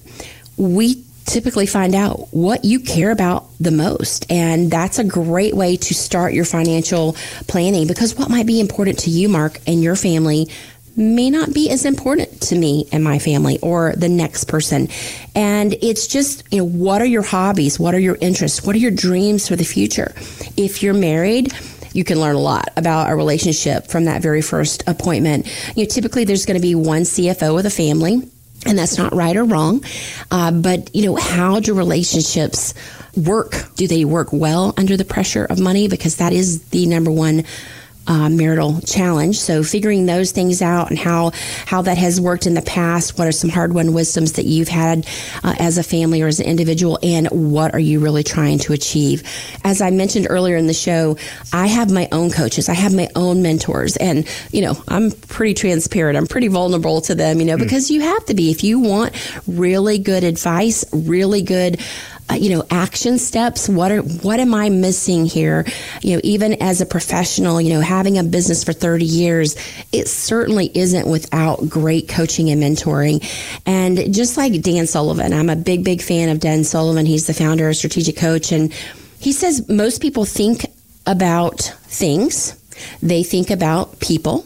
we 0.58 1.04
typically 1.26 1.66
find 1.66 1.96
out 1.96 2.28
what 2.32 2.64
you 2.64 2.80
care 2.80 3.12
about 3.12 3.48
the 3.60 3.72
most. 3.72 4.32
And 4.32 4.70
that's 4.70 5.00
a 5.00 5.04
great 5.04 5.56
way 5.56 5.76
to 5.76 5.94
start 5.94 6.34
your 6.34 6.46
financial 6.46 7.14
planning 7.48 7.88
because 7.88 8.16
what 8.16 8.30
might 8.30 8.46
be 8.46 8.60
important 8.60 9.00
to 9.00 9.10
you, 9.10 9.28
Mark, 9.28 9.60
and 9.66 9.82
your 9.82 9.96
family 9.96 10.48
may 10.96 11.30
not 11.30 11.54
be 11.54 11.70
as 11.70 11.84
important 11.84 12.42
to 12.42 12.56
me 12.56 12.88
and 12.92 13.04
my 13.04 13.20
family 13.20 13.60
or 13.62 13.94
the 13.98 14.08
next 14.08 14.46
person. 14.46 14.88
And 15.34 15.74
it's 15.82 16.08
just, 16.08 16.44
you 16.54 16.60
know, 16.60 16.66
what 16.66 17.02
are 17.02 17.06
your 17.06 17.24
hobbies? 17.24 17.78
What 17.80 17.94
are 17.94 18.00
your 18.00 18.18
interests? 18.22 18.64
What 18.64 18.76
are 18.76 18.80
your 18.80 18.92
dreams 18.92 19.48
for 19.48 19.58
the 19.58 19.66
future? 19.66 20.14
If 20.56 20.82
you're 20.82 20.94
married, 20.94 21.52
you 21.96 22.04
can 22.04 22.20
learn 22.20 22.36
a 22.36 22.40
lot 22.40 22.70
about 22.76 23.10
a 23.10 23.16
relationship 23.16 23.88
from 23.88 24.06
that 24.06 24.22
very 24.22 24.42
first 24.42 24.84
appointment. 24.86 25.48
You 25.76 25.84
know, 25.84 25.90
typically 25.90 26.26
there's 26.26 26.46
going 26.46 26.60
to 26.60 26.62
be 26.62 26.76
one 26.76 27.04
CFO 27.04 27.58
of 27.58 27.64
the 27.64 27.70
family 27.70 28.22
and 28.66 28.78
that's 28.78 28.98
not 28.98 29.14
right 29.14 29.36
or 29.36 29.44
wrong. 29.44 29.84
Uh, 30.32 30.52
but, 30.52 30.94
you 30.96 31.06
know, 31.06 31.16
how 31.16 31.60
do 31.60 31.74
relationships 31.74 32.74
work? 33.16 33.54
Do 33.76 33.88
they 33.88 34.06
work 34.06 34.30
well 34.34 34.74
under 34.78 34.98
the 34.98 35.06
pressure 35.06 35.46
of 35.46 35.60
money? 35.60 35.88
Because 35.88 36.18
that 36.18 36.34
is 36.34 36.68
the 36.70 36.86
number 36.88 37.12
one 37.12 37.44
uh, 38.08 38.30
marital 38.30 38.82
challenge. 38.82 39.40
So 39.40 39.64
figuring 39.64 40.06
those 40.06 40.32
things 40.32 40.62
out 40.62 40.90
and 40.90 41.00
how 41.00 41.32
how 41.66 41.82
that 41.84 41.98
has 41.98 42.22
worked 42.22 42.46
in 42.46 42.54
the 42.54 42.62
past. 42.62 43.18
What 43.18 43.28
are 43.28 43.32
some 43.32 43.50
hard 43.50 43.74
won 43.74 43.94
wisdoms 43.94 44.34
that 44.34 44.46
you've 44.46 44.68
had 44.68 45.08
uh, 45.44 45.56
as 45.60 45.78
a 45.78 45.84
family 45.84 46.22
or 46.22 46.28
as 46.28 46.40
an 46.40 46.46
individual, 46.46 47.00
and 47.02 47.28
what 47.30 47.74
are 47.74 47.80
you 47.80 48.00
really 48.00 48.24
trying 48.24 48.60
to 48.60 48.74
achieve? 48.74 49.24
As 49.64 49.82
I 49.82 49.90
mentioned 49.90 50.28
earlier 50.30 50.56
in 50.56 50.68
the 50.68 50.74
show, 50.74 51.18
I 51.52 51.68
have 51.68 51.92
my 51.92 52.08
own 52.12 52.32
coaches. 52.32 52.70
I 52.70 52.74
have 52.74 52.94
my 52.94 53.10
own 53.16 53.42
mentors, 53.42 53.98
and 53.98 54.28
you 54.52 54.62
know 54.62 54.76
I'm 54.88 55.12
pretty 55.12 55.54
transparent. 55.54 56.18
I'm 56.18 56.28
pretty 56.28 56.48
vulnerable 56.48 57.02
to 57.02 57.16
them. 57.16 57.40
You 57.40 57.46
know 57.46 57.58
mm. 57.58 57.64
because 57.64 57.90
you 57.90 58.02
have 58.02 58.26
to 58.26 58.34
be 58.34 58.52
if 58.52 58.64
you 58.64 58.80
want 58.80 59.14
really 59.48 59.98
good 59.98 60.24
advice, 60.24 60.86
really 60.92 61.42
good 61.42 61.80
uh, 62.30 62.34
you 62.34 62.50
know, 62.50 62.64
action 62.72 63.20
steps. 63.20 63.70
What 63.70 63.92
are, 63.92 64.02
what 64.02 64.40
am 64.40 64.54
I 64.54 64.70
missing 64.70 65.26
here? 65.26 65.66
You 66.02 66.16
know, 66.16 66.22
even 66.24 66.62
as 66.62 66.82
a 66.82 66.86
professional, 66.86 67.62
you 67.62 67.72
know, 67.72 67.82
having 67.82 68.18
a 68.18 68.24
business 68.24 68.64
for 68.64 68.74
30 68.74 69.06
years, 69.06 69.56
it 69.92 70.08
certainly 70.08 70.72
isn't 70.74 71.08
without 71.08 71.70
great 71.70 72.10
coaching 72.10 72.50
and 72.50 72.62
mentoring. 72.62 73.24
And 73.66 74.14
just 74.14 74.38
like 74.38 74.60
Dan 74.62 74.88
Sullivan, 74.88 75.34
I'm 75.34 75.50
a 75.50 75.56
big, 75.56 75.84
big 75.84 76.02
fan 76.02 76.30
of 76.30 76.40
Dan 76.40 76.64
Sullivan. 76.64 77.06
He's 77.06 77.28
the 77.28 77.34
founder 77.34 77.70
of 77.70 77.76
Strategic 77.76 78.18
Coach. 78.18 78.52
And 78.52 78.74
he 79.20 79.32
says 79.32 79.70
most 79.70 80.02
people 80.02 80.26
think 80.26 80.66
about 81.06 81.62
things. 81.84 82.60
They 83.04 83.22
think 83.22 83.52
about 83.52 84.00
people. 84.00 84.46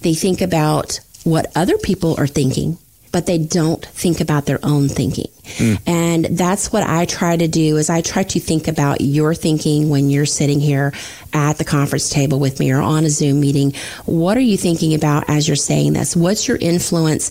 They 0.00 0.14
think 0.14 0.40
about 0.40 1.00
what 1.24 1.52
other 1.54 1.76
people 1.76 2.18
are 2.18 2.26
thinking 2.26 2.78
but 3.12 3.26
they 3.26 3.38
don't 3.38 3.84
think 3.84 4.20
about 4.20 4.46
their 4.46 4.60
own 4.62 4.88
thinking. 4.88 5.30
Mm. 5.56 5.80
And 5.86 6.24
that's 6.38 6.72
what 6.72 6.84
I 6.84 7.06
try 7.06 7.36
to 7.36 7.48
do 7.48 7.76
is 7.76 7.90
I 7.90 8.02
try 8.02 8.22
to 8.22 8.40
think 8.40 8.68
about 8.68 9.00
your 9.00 9.34
thinking 9.34 9.88
when 9.88 10.10
you're 10.10 10.26
sitting 10.26 10.60
here 10.60 10.92
at 11.32 11.58
the 11.58 11.64
conference 11.64 12.08
table 12.08 12.38
with 12.38 12.60
me 12.60 12.70
or 12.70 12.80
on 12.80 13.04
a 13.04 13.10
Zoom 13.10 13.40
meeting. 13.40 13.72
What 14.06 14.36
are 14.36 14.42
you 14.42 14.56
thinking 14.56 14.94
about 14.94 15.28
as 15.28 15.48
you're 15.48 15.56
saying 15.56 15.94
this? 15.94 16.14
What's 16.14 16.46
your 16.46 16.56
influence 16.56 17.30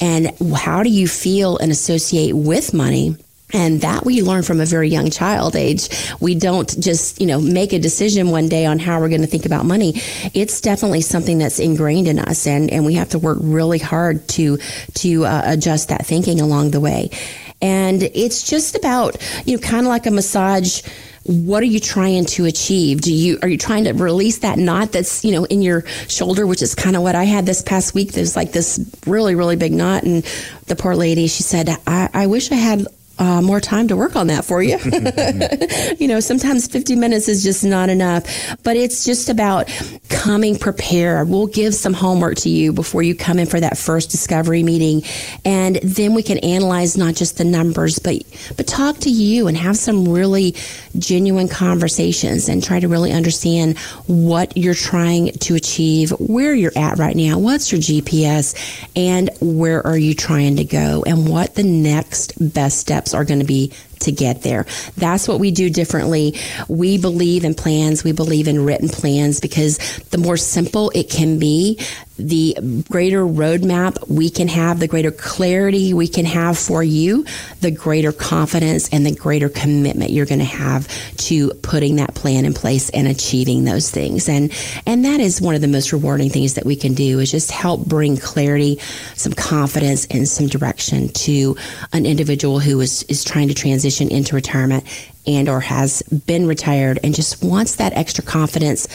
and 0.00 0.32
how 0.54 0.82
do 0.82 0.90
you 0.90 1.06
feel 1.06 1.58
and 1.58 1.70
associate 1.70 2.32
with 2.32 2.74
money? 2.74 3.16
And 3.52 3.80
that 3.80 4.04
we 4.04 4.22
learn 4.22 4.42
from 4.42 4.60
a 4.60 4.66
very 4.66 4.88
young 4.88 5.10
child 5.10 5.56
age. 5.56 5.88
We 6.20 6.34
don't 6.34 6.78
just, 6.80 7.20
you 7.20 7.26
know, 7.26 7.40
make 7.40 7.72
a 7.72 7.78
decision 7.78 8.30
one 8.30 8.48
day 8.48 8.66
on 8.66 8.78
how 8.78 9.00
we're 9.00 9.08
going 9.08 9.22
to 9.22 9.26
think 9.26 9.46
about 9.46 9.64
money. 9.64 9.94
It's 10.34 10.60
definitely 10.60 11.00
something 11.00 11.38
that's 11.38 11.58
ingrained 11.58 12.08
in 12.08 12.18
us 12.18 12.46
and, 12.46 12.70
and 12.70 12.84
we 12.84 12.94
have 12.94 13.10
to 13.10 13.18
work 13.18 13.38
really 13.40 13.78
hard 13.78 14.26
to, 14.30 14.58
to 14.94 15.24
uh, 15.24 15.42
adjust 15.46 15.88
that 15.88 16.06
thinking 16.06 16.40
along 16.40 16.70
the 16.70 16.80
way. 16.80 17.10
And 17.62 18.02
it's 18.02 18.42
just 18.42 18.74
about, 18.74 19.16
you 19.46 19.56
know, 19.56 19.60
kind 19.60 19.84
of 19.84 19.90
like 19.90 20.06
a 20.06 20.10
massage 20.10 20.82
what 21.24 21.62
are 21.62 21.66
you 21.66 21.80
trying 21.80 22.24
to 22.24 22.46
achieve 22.46 23.02
do 23.02 23.12
you 23.12 23.38
are 23.42 23.48
you 23.48 23.58
trying 23.58 23.84
to 23.84 23.92
release 23.92 24.38
that 24.38 24.58
knot 24.58 24.90
that's 24.92 25.22
you 25.24 25.32
know 25.32 25.44
in 25.44 25.60
your 25.60 25.86
shoulder 26.08 26.46
which 26.46 26.62
is 26.62 26.74
kind 26.74 26.96
of 26.96 27.02
what 27.02 27.14
i 27.14 27.24
had 27.24 27.44
this 27.44 27.62
past 27.62 27.94
week 27.94 28.12
there's 28.12 28.36
like 28.36 28.52
this 28.52 28.80
really 29.06 29.34
really 29.34 29.56
big 29.56 29.72
knot 29.72 30.02
and 30.02 30.24
the 30.66 30.76
poor 30.76 30.96
lady 30.96 31.26
she 31.26 31.42
said 31.42 31.68
i, 31.86 32.08
I 32.12 32.26
wish 32.26 32.50
i 32.50 32.54
had 32.54 32.86
uh, 33.20 33.42
more 33.42 33.60
time 33.60 33.86
to 33.86 33.96
work 33.96 34.16
on 34.16 34.26
that 34.28 34.44
for 34.44 34.62
you. 34.62 34.78
you 35.98 36.08
know, 36.08 36.20
sometimes 36.20 36.66
50 36.66 36.96
minutes 36.96 37.28
is 37.28 37.44
just 37.44 37.62
not 37.62 37.88
enough, 37.88 38.24
but 38.64 38.76
it's 38.76 39.04
just 39.04 39.28
about 39.28 39.68
coming 40.20 40.54
prepared. 40.54 41.30
We'll 41.30 41.46
give 41.46 41.74
some 41.74 41.94
homework 41.94 42.36
to 42.38 42.50
you 42.50 42.74
before 42.74 43.02
you 43.02 43.14
come 43.14 43.38
in 43.38 43.46
for 43.46 43.58
that 43.58 43.78
first 43.78 44.10
discovery 44.10 44.62
meeting. 44.62 45.02
And 45.46 45.76
then 45.76 46.12
we 46.12 46.22
can 46.22 46.36
analyze 46.38 46.94
not 46.94 47.14
just 47.14 47.38
the 47.38 47.44
numbers, 47.44 47.98
but, 47.98 48.22
but 48.54 48.66
talk 48.66 48.98
to 48.98 49.10
you 49.10 49.48
and 49.48 49.56
have 49.56 49.78
some 49.78 50.06
really 50.06 50.54
genuine 50.98 51.48
conversations 51.48 52.50
and 52.50 52.62
try 52.62 52.80
to 52.80 52.86
really 52.86 53.12
understand 53.12 53.78
what 54.08 54.54
you're 54.58 54.74
trying 54.74 55.32
to 55.38 55.54
achieve, 55.54 56.10
where 56.10 56.54
you're 56.54 56.76
at 56.76 56.98
right 56.98 57.16
now, 57.16 57.38
what's 57.38 57.72
your 57.72 57.80
GPS, 57.80 58.54
and 58.94 59.30
where 59.40 59.86
are 59.86 59.96
you 59.96 60.12
trying 60.12 60.56
to 60.56 60.64
go, 60.64 61.02
and 61.06 61.30
what 61.30 61.54
the 61.54 61.62
next 61.62 62.34
best 62.52 62.76
steps 62.76 63.14
are 63.14 63.24
going 63.24 63.40
to 63.40 63.46
be 63.46 63.72
to 64.00 64.12
get 64.12 64.42
there. 64.42 64.66
That's 64.96 65.28
what 65.28 65.40
we 65.40 65.50
do 65.50 65.70
differently. 65.70 66.34
We 66.68 66.98
believe 66.98 67.44
in 67.44 67.54
plans. 67.54 68.04
We 68.04 68.12
believe 68.12 68.48
in 68.48 68.64
written 68.64 68.88
plans 68.88 69.40
because 69.40 69.78
the 70.10 70.18
more 70.18 70.36
simple 70.36 70.90
it 70.94 71.10
can 71.10 71.38
be, 71.38 71.78
the 72.28 72.84
greater 72.88 73.24
roadmap 73.24 74.08
we 74.08 74.30
can 74.30 74.48
have, 74.48 74.78
the 74.78 74.88
greater 74.88 75.10
clarity 75.10 75.94
we 75.94 76.08
can 76.08 76.24
have 76.24 76.58
for 76.58 76.82
you, 76.82 77.24
the 77.60 77.70
greater 77.70 78.12
confidence 78.12 78.88
and 78.90 79.04
the 79.04 79.14
greater 79.14 79.48
commitment 79.48 80.10
you're 80.10 80.26
going 80.26 80.38
to 80.38 80.44
have 80.44 80.86
to 81.16 81.50
putting 81.62 81.96
that 81.96 82.14
plan 82.14 82.44
in 82.44 82.54
place 82.54 82.90
and 82.90 83.08
achieving 83.08 83.64
those 83.64 83.90
things. 83.90 84.28
And 84.28 84.52
and 84.86 85.04
that 85.04 85.20
is 85.20 85.40
one 85.40 85.54
of 85.54 85.60
the 85.60 85.68
most 85.68 85.92
rewarding 85.92 86.30
things 86.30 86.54
that 86.54 86.64
we 86.64 86.76
can 86.76 86.94
do 86.94 87.18
is 87.18 87.30
just 87.30 87.50
help 87.50 87.86
bring 87.86 88.16
clarity, 88.16 88.78
some 89.14 89.32
confidence 89.32 90.06
and 90.06 90.28
some 90.28 90.46
direction 90.46 91.08
to 91.08 91.56
an 91.92 92.06
individual 92.06 92.60
who 92.60 92.80
is 92.80 93.02
is 93.04 93.24
trying 93.24 93.48
to 93.48 93.54
transition 93.54 94.10
into 94.10 94.34
retirement 94.34 94.84
and 95.26 95.48
or 95.48 95.60
has 95.60 96.02
been 96.02 96.46
retired 96.46 96.98
and 97.02 97.14
just 97.14 97.42
wants 97.42 97.76
that 97.76 97.92
extra 97.94 98.24
confidence 98.24 98.88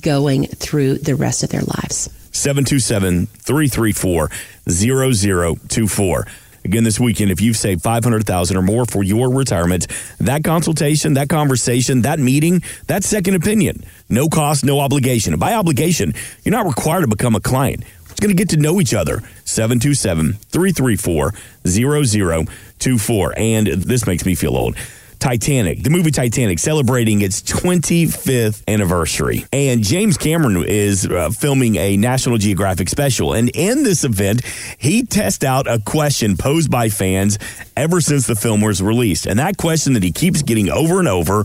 going 0.00 0.46
through 0.46 0.98
the 0.98 1.14
rest 1.14 1.42
of 1.42 1.50
their 1.50 1.62
lives. 1.62 2.08
727 2.32 3.26
334 3.26 4.30
0024. 4.68 6.26
Again, 6.64 6.84
this 6.84 7.00
weekend, 7.00 7.32
if 7.32 7.40
you've 7.40 7.56
saved 7.56 7.82
500000 7.82 8.56
or 8.56 8.62
more 8.62 8.84
for 8.84 9.02
your 9.02 9.32
retirement, 9.32 9.88
that 10.18 10.44
consultation, 10.44 11.14
that 11.14 11.28
conversation, 11.28 12.02
that 12.02 12.20
meeting, 12.20 12.62
that 12.86 13.02
second 13.02 13.34
opinion, 13.34 13.84
no 14.08 14.28
cost, 14.28 14.64
no 14.64 14.78
obligation. 14.78 15.32
And 15.32 15.40
by 15.40 15.54
obligation, 15.54 16.14
you're 16.44 16.52
not 16.52 16.66
required 16.66 17.00
to 17.00 17.08
become 17.08 17.34
a 17.34 17.40
client. 17.40 17.82
It's 18.10 18.20
going 18.20 18.30
to 18.30 18.36
get 18.36 18.50
to 18.50 18.56
know 18.58 18.80
each 18.80 18.94
other. 18.94 19.22
727 19.44 20.34
334 20.34 21.32
0024. 21.66 23.34
And 23.36 23.66
this 23.66 24.06
makes 24.06 24.24
me 24.24 24.34
feel 24.34 24.56
old. 24.56 24.76
Titanic, 25.22 25.84
the 25.84 25.90
movie 25.90 26.10
Titanic, 26.10 26.58
celebrating 26.58 27.20
its 27.20 27.42
25th 27.42 28.64
anniversary. 28.66 29.46
And 29.52 29.84
James 29.84 30.18
Cameron 30.18 30.64
is 30.66 31.06
uh, 31.06 31.30
filming 31.30 31.76
a 31.76 31.96
National 31.96 32.38
Geographic 32.38 32.88
special. 32.88 33.32
And 33.32 33.48
in 33.54 33.84
this 33.84 34.02
event, 34.02 34.44
he 34.78 35.04
tests 35.04 35.44
out 35.44 35.68
a 35.68 35.78
question 35.78 36.36
posed 36.36 36.72
by 36.72 36.88
fans 36.88 37.38
ever 37.76 38.00
since 38.00 38.26
the 38.26 38.34
film 38.34 38.62
was 38.62 38.82
released. 38.82 39.26
And 39.26 39.38
that 39.38 39.58
question 39.58 39.92
that 39.92 40.02
he 40.02 40.10
keeps 40.10 40.42
getting 40.42 40.68
over 40.68 40.98
and 40.98 41.06
over 41.06 41.44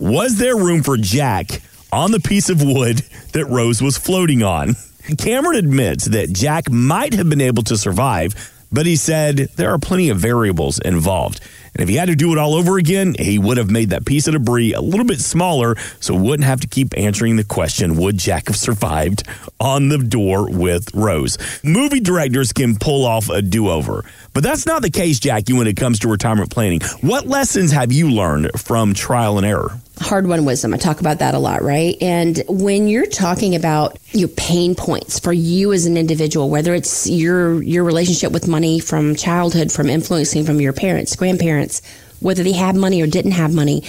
was 0.00 0.38
there 0.38 0.56
room 0.56 0.82
for 0.82 0.96
Jack 0.96 1.60
on 1.92 2.12
the 2.12 2.20
piece 2.20 2.48
of 2.48 2.62
wood 2.62 3.02
that 3.34 3.44
Rose 3.44 3.82
was 3.82 3.98
floating 3.98 4.42
on? 4.42 4.74
Cameron 5.18 5.58
admits 5.58 6.06
that 6.06 6.32
Jack 6.32 6.70
might 6.70 7.12
have 7.12 7.28
been 7.28 7.42
able 7.42 7.62
to 7.64 7.76
survive 7.76 8.34
but 8.70 8.86
he 8.86 8.96
said 8.96 9.36
there 9.56 9.72
are 9.72 9.78
plenty 9.78 10.08
of 10.10 10.18
variables 10.18 10.78
involved. 10.80 11.40
And 11.78 11.84
if 11.84 11.88
he 11.88 11.94
had 11.94 12.08
to 12.08 12.16
do 12.16 12.32
it 12.32 12.38
all 12.38 12.54
over 12.54 12.76
again, 12.76 13.14
he 13.16 13.38
would 13.38 13.56
have 13.56 13.70
made 13.70 13.90
that 13.90 14.04
piece 14.04 14.26
of 14.26 14.32
debris 14.32 14.72
a 14.72 14.80
little 14.80 15.06
bit 15.06 15.20
smaller 15.20 15.76
so 16.00 16.12
wouldn't 16.12 16.44
have 16.46 16.60
to 16.62 16.66
keep 16.66 16.92
answering 16.98 17.36
the 17.36 17.44
question 17.44 17.96
would 17.96 18.18
Jack 18.18 18.48
have 18.48 18.56
survived 18.56 19.22
on 19.60 19.88
the 19.88 19.98
door 19.98 20.50
with 20.50 20.92
Rose? 20.92 21.38
Movie 21.62 22.00
directors 22.00 22.52
can 22.52 22.76
pull 22.76 23.06
off 23.06 23.28
a 23.28 23.40
do 23.42 23.68
over, 23.70 24.04
but 24.34 24.42
that's 24.42 24.66
not 24.66 24.82
the 24.82 24.90
case, 24.90 25.20
Jackie, 25.20 25.52
when 25.52 25.68
it 25.68 25.76
comes 25.76 26.00
to 26.00 26.08
retirement 26.08 26.50
planning. 26.50 26.80
What 27.00 27.28
lessons 27.28 27.70
have 27.70 27.92
you 27.92 28.10
learned 28.10 28.60
from 28.60 28.92
trial 28.92 29.38
and 29.38 29.46
error? 29.46 29.78
Hard 30.00 30.26
won 30.26 30.44
wisdom. 30.44 30.74
I 30.74 30.76
talk 30.76 31.00
about 31.00 31.18
that 31.18 31.34
a 31.34 31.38
lot, 31.38 31.62
right? 31.62 31.96
And 32.00 32.42
when 32.48 32.88
you're 32.88 33.06
talking 33.06 33.54
about 33.54 33.98
your 34.12 34.28
pain 34.28 34.74
points 34.74 35.18
for 35.18 35.32
you 35.32 35.72
as 35.72 35.86
an 35.86 35.96
individual, 35.96 36.50
whether 36.50 36.74
it's 36.74 37.08
your 37.08 37.62
your 37.62 37.84
relationship 37.84 38.32
with 38.32 38.48
money 38.48 38.80
from 38.80 39.16
childhood, 39.16 39.72
from 39.72 39.88
influencing 39.88 40.44
from 40.44 40.60
your 40.60 40.72
parents, 40.72 41.16
grandparents, 41.16 41.82
whether 42.20 42.42
they 42.42 42.52
had 42.52 42.76
money 42.76 43.02
or 43.02 43.06
didn't 43.06 43.32
have 43.32 43.52
money, 43.52 43.82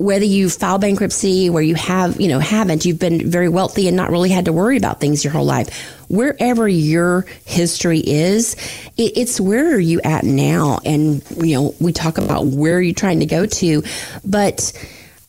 whether 0.00 0.24
you 0.24 0.48
file 0.48 0.78
bankruptcy, 0.78 1.50
where 1.50 1.62
you 1.62 1.74
have, 1.74 2.18
you 2.18 2.28
know, 2.28 2.38
haven't, 2.38 2.86
you've 2.86 2.98
been 2.98 3.30
very 3.30 3.50
wealthy 3.50 3.86
and 3.86 3.94
not 3.94 4.10
really 4.10 4.30
had 4.30 4.46
to 4.46 4.52
worry 4.52 4.78
about 4.78 4.98
things 4.98 5.22
your 5.22 5.30
whole 5.30 5.44
life. 5.44 5.68
Wherever 6.08 6.66
your 6.66 7.26
history 7.44 8.00
is, 8.00 8.54
it, 8.96 9.18
it's 9.18 9.38
where 9.38 9.74
are 9.74 9.78
you 9.78 10.00
at 10.00 10.24
now? 10.24 10.80
And, 10.86 11.22
you 11.36 11.54
know, 11.54 11.74
we 11.80 11.92
talk 11.92 12.16
about 12.16 12.46
where 12.46 12.78
are 12.78 12.80
you 12.80 12.94
trying 12.94 13.20
to 13.20 13.26
go 13.26 13.44
to, 13.44 13.82
but 14.24 14.72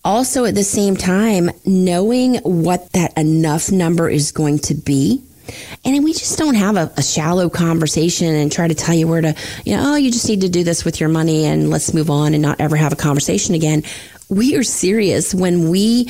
also 0.04 0.46
at 0.46 0.56
the 0.56 0.64
same 0.64 0.96
time, 0.96 1.52
knowing 1.66 2.36
what 2.38 2.92
that 2.94 3.18
enough 3.18 3.72
number 3.72 4.10
is 4.10 4.32
going 4.32 4.60
to 4.60 4.74
be. 4.74 5.24
And 5.84 6.04
we 6.04 6.14
just 6.14 6.38
don't 6.38 6.56
have 6.56 6.78
a, 6.78 6.92
a, 6.98 7.04
shallow 7.04 7.50
conversation 7.50 8.34
and 8.34 8.52
try 8.52 8.68
to 8.68 8.76
tell 8.76 8.96
you 8.96 9.08
where 9.08 9.22
to, 9.22 9.36
you 9.66 9.76
know, 9.76 9.94
oh, 9.94 9.96
you 9.96 10.12
just 10.12 10.30
need 10.30 10.42
to 10.42 10.50
do 10.50 10.64
this 10.64 10.86
with 10.86 11.00
your 11.00 11.10
money 11.10 11.46
and 11.46 11.70
let's 11.70 11.94
move 11.94 12.10
on 12.10 12.34
and 12.34 12.42
not 12.42 12.62
ever 12.62 12.76
have 12.76 12.94
a 12.94 12.96
conversation 12.96 13.56
again. 13.56 13.84
We 14.30 14.56
are 14.56 14.64
serious 14.64 15.34
when 15.34 15.70
we 15.70 16.10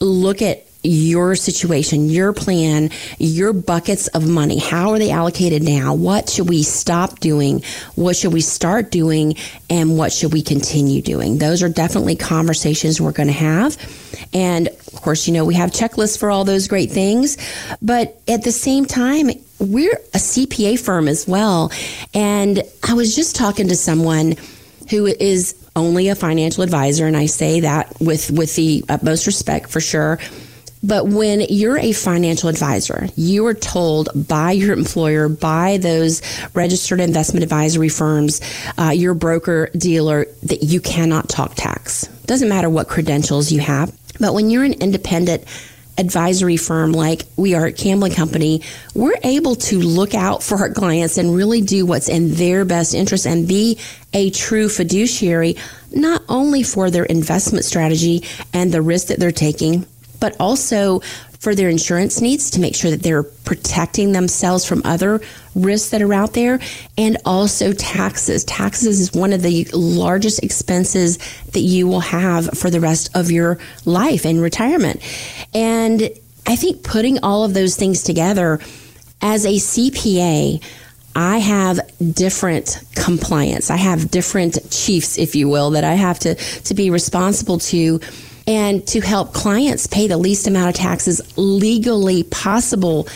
look 0.00 0.40
at 0.40 0.67
your 0.88 1.36
situation, 1.36 2.08
your 2.08 2.32
plan, 2.32 2.90
your 3.18 3.52
buckets 3.52 4.08
of 4.08 4.26
money. 4.26 4.58
How 4.58 4.92
are 4.92 4.98
they 4.98 5.10
allocated 5.10 5.62
now? 5.62 5.94
What 5.94 6.30
should 6.30 6.48
we 6.48 6.62
stop 6.62 7.20
doing? 7.20 7.62
What 7.94 8.16
should 8.16 8.32
we 8.32 8.40
start 8.40 8.90
doing? 8.90 9.34
And 9.68 9.98
what 9.98 10.12
should 10.12 10.32
we 10.32 10.42
continue 10.42 11.02
doing? 11.02 11.38
Those 11.38 11.62
are 11.62 11.68
definitely 11.68 12.16
conversations 12.16 13.00
we're 13.00 13.12
going 13.12 13.26
to 13.26 13.32
have. 13.34 13.76
And 14.32 14.68
of 14.68 15.02
course, 15.02 15.28
you 15.28 15.34
know, 15.34 15.44
we 15.44 15.54
have 15.54 15.70
checklists 15.70 16.18
for 16.18 16.30
all 16.30 16.44
those 16.44 16.68
great 16.68 16.90
things. 16.90 17.36
But 17.82 18.20
at 18.26 18.44
the 18.44 18.52
same 18.52 18.86
time, 18.86 19.28
we're 19.58 20.00
a 20.14 20.18
CPA 20.18 20.80
firm 20.80 21.06
as 21.06 21.28
well. 21.28 21.70
And 22.14 22.62
I 22.88 22.94
was 22.94 23.14
just 23.14 23.36
talking 23.36 23.68
to 23.68 23.76
someone 23.76 24.36
who 24.88 25.04
is 25.04 25.54
only 25.76 26.08
a 26.08 26.14
financial 26.14 26.64
advisor, 26.64 27.06
and 27.06 27.16
I 27.16 27.26
say 27.26 27.60
that 27.60 27.94
with, 28.00 28.30
with 28.30 28.56
the 28.56 28.84
utmost 28.88 29.26
respect 29.26 29.68
for 29.68 29.80
sure 29.80 30.18
but 30.82 31.08
when 31.08 31.40
you're 31.40 31.78
a 31.78 31.92
financial 31.92 32.48
advisor, 32.48 33.08
you 33.16 33.46
are 33.46 33.54
told 33.54 34.08
by 34.28 34.52
your 34.52 34.72
employer, 34.72 35.28
by 35.28 35.78
those 35.78 36.22
registered 36.54 37.00
investment 37.00 37.42
advisory 37.42 37.88
firms, 37.88 38.40
uh, 38.78 38.90
your 38.90 39.14
broker 39.14 39.70
dealer, 39.76 40.26
that 40.44 40.62
you 40.62 40.80
cannot 40.80 41.28
talk 41.28 41.54
tax. 41.54 42.06
Doesn't 42.26 42.48
matter 42.48 42.70
what 42.70 42.88
credentials 42.88 43.50
you 43.50 43.60
have. 43.60 43.92
But 44.20 44.34
when 44.34 44.50
you're 44.50 44.64
an 44.64 44.74
independent 44.74 45.44
advisory 45.96 46.56
firm 46.56 46.92
like 46.92 47.24
we 47.36 47.54
are 47.54 47.66
at 47.66 47.76
Campbell 47.76 48.10
Company, 48.10 48.62
we're 48.94 49.18
able 49.24 49.56
to 49.56 49.80
look 49.80 50.14
out 50.14 50.42
for 50.42 50.58
our 50.58 50.70
clients 50.70 51.18
and 51.18 51.34
really 51.34 51.60
do 51.60 51.84
what's 51.84 52.08
in 52.08 52.34
their 52.34 52.64
best 52.64 52.94
interest 52.94 53.26
and 53.26 53.48
be 53.48 53.78
a 54.12 54.30
true 54.30 54.68
fiduciary, 54.68 55.56
not 55.92 56.22
only 56.28 56.62
for 56.62 56.90
their 56.90 57.04
investment 57.04 57.64
strategy 57.64 58.22
and 58.52 58.72
the 58.72 58.80
risk 58.80 59.08
that 59.08 59.18
they're 59.18 59.32
taking, 59.32 59.86
but 60.20 60.36
also 60.40 61.00
for 61.38 61.54
their 61.54 61.68
insurance 61.68 62.20
needs 62.20 62.50
to 62.50 62.60
make 62.60 62.74
sure 62.74 62.90
that 62.90 63.02
they're 63.02 63.22
protecting 63.22 64.12
themselves 64.12 64.64
from 64.64 64.82
other 64.84 65.20
risks 65.54 65.90
that 65.90 66.02
are 66.02 66.12
out 66.12 66.32
there 66.32 66.58
and 66.96 67.16
also 67.24 67.72
taxes. 67.72 68.44
Taxes 68.44 69.00
is 69.00 69.12
one 69.12 69.32
of 69.32 69.42
the 69.42 69.64
largest 69.72 70.42
expenses 70.42 71.18
that 71.52 71.60
you 71.60 71.86
will 71.86 72.00
have 72.00 72.58
for 72.58 72.70
the 72.70 72.80
rest 72.80 73.14
of 73.14 73.30
your 73.30 73.58
life 73.84 74.24
and 74.24 74.40
retirement. 74.40 75.00
And 75.54 76.10
I 76.46 76.56
think 76.56 76.82
putting 76.82 77.20
all 77.22 77.44
of 77.44 77.54
those 77.54 77.76
things 77.76 78.02
together 78.02 78.58
as 79.22 79.44
a 79.44 79.54
CPA, 79.54 80.62
I 81.14 81.38
have 81.38 81.80
different 82.14 82.80
compliance. 82.94 83.70
I 83.70 83.76
have 83.76 84.10
different 84.10 84.70
chiefs, 84.70 85.18
if 85.18 85.34
you 85.34 85.48
will, 85.48 85.70
that 85.70 85.84
I 85.84 85.94
have 85.94 86.18
to, 86.20 86.34
to 86.34 86.74
be 86.74 86.90
responsible 86.90 87.58
to 87.58 88.00
and 88.48 88.84
to 88.88 89.00
help 89.00 89.34
clients 89.34 89.86
pay 89.86 90.08
the 90.08 90.16
least 90.16 90.48
amount 90.48 90.70
of 90.70 90.74
taxes 90.74 91.20
legally 91.36 92.24
possible. 92.24 93.06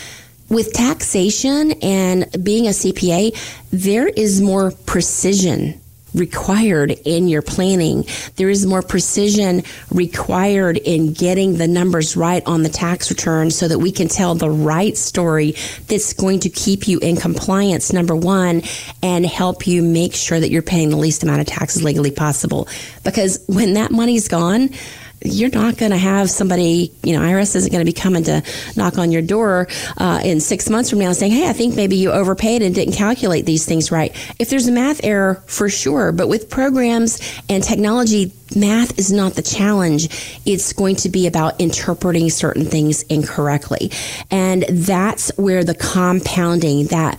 With 0.51 0.75
taxation 0.75 1.73
and 1.81 2.45
being 2.45 2.66
a 2.66 2.71
CPA, 2.71 3.35
there 3.71 4.07
is 4.07 4.42
more 4.42 4.71
precision 4.71 5.81
required 6.14 6.90
in 7.07 7.27
your 7.27 7.40
planning. 7.40 8.05
There 8.37 8.51
is 8.51 8.66
more 8.66 8.83
precision 8.83 9.62
required 9.90 10.77
in 10.77 11.14
getting 11.14 11.57
the 11.57 11.66
numbers 11.66 12.14
right 12.18 12.42
on 12.47 12.64
the 12.64 12.68
tax 12.68 13.09
return 13.09 13.51
so 13.51 13.66
that 13.68 13.79
we 13.79 13.92
can 13.92 14.09
tell 14.09 14.35
the 14.35 14.51
right 14.51 14.95
story 14.95 15.55
that's 15.87 16.12
going 16.12 16.40
to 16.40 16.51
keep 16.51 16.87
you 16.87 16.99
in 16.99 17.16
compliance, 17.16 17.95
number 17.95 18.14
one, 18.14 18.61
and 19.03 19.25
help 19.25 19.66
you 19.66 19.83
make 19.83 20.14
sure 20.14 20.38
that 20.38 20.51
you're 20.51 20.61
paying 20.61 20.90
the 20.90 20.99
least 20.99 21.23
amount 21.23 21.40
of 21.40 21.47
taxes 21.47 21.83
legally 21.83 22.11
possible. 22.11 22.68
Because 23.05 23.42
when 23.49 23.73
that 23.73 23.90
money's 23.90 24.29
gone, 24.29 24.68
you're 25.24 25.50
not 25.50 25.76
going 25.76 25.92
to 25.92 25.98
have 25.98 26.30
somebody, 26.30 26.92
you 27.02 27.12
know, 27.12 27.20
IRS 27.20 27.56
isn't 27.56 27.70
going 27.70 27.85
to 27.85 27.90
be 27.90 27.92
coming 27.92 28.24
to 28.24 28.42
knock 28.76 28.98
on 28.98 29.12
your 29.12 29.22
door 29.22 29.68
uh, 29.98 30.20
in 30.24 30.40
six 30.40 30.68
months 30.68 30.90
from 30.90 30.98
now 30.98 31.12
saying, 31.12 31.32
hey, 31.32 31.48
I 31.48 31.52
think 31.52 31.74
maybe 31.74 31.96
you 31.96 32.12
overpaid 32.12 32.62
and 32.62 32.74
didn't 32.74 32.94
calculate 32.94 33.46
these 33.46 33.64
things 33.64 33.90
right. 33.90 34.12
If 34.38 34.50
there's 34.50 34.68
a 34.68 34.72
math 34.72 35.00
error, 35.04 35.42
for 35.46 35.68
sure. 35.68 36.12
But 36.12 36.28
with 36.28 36.50
programs 36.50 37.20
and 37.48 37.62
technology, 37.62 38.32
math 38.56 38.98
is 38.98 39.12
not 39.12 39.35
the 39.35 39.42
challenge. 39.42 40.08
It's 40.44 40.72
going 40.72 40.96
to 40.96 41.08
be 41.08 41.26
about 41.26 41.61
interpreting 41.61 42.30
certain 42.30 42.64
things 42.64 43.02
incorrectly. 43.04 43.90
And 44.30 44.64
that's 44.68 45.30
where 45.37 45.64
the 45.64 45.74
compounding, 45.74 46.87
that 46.87 47.18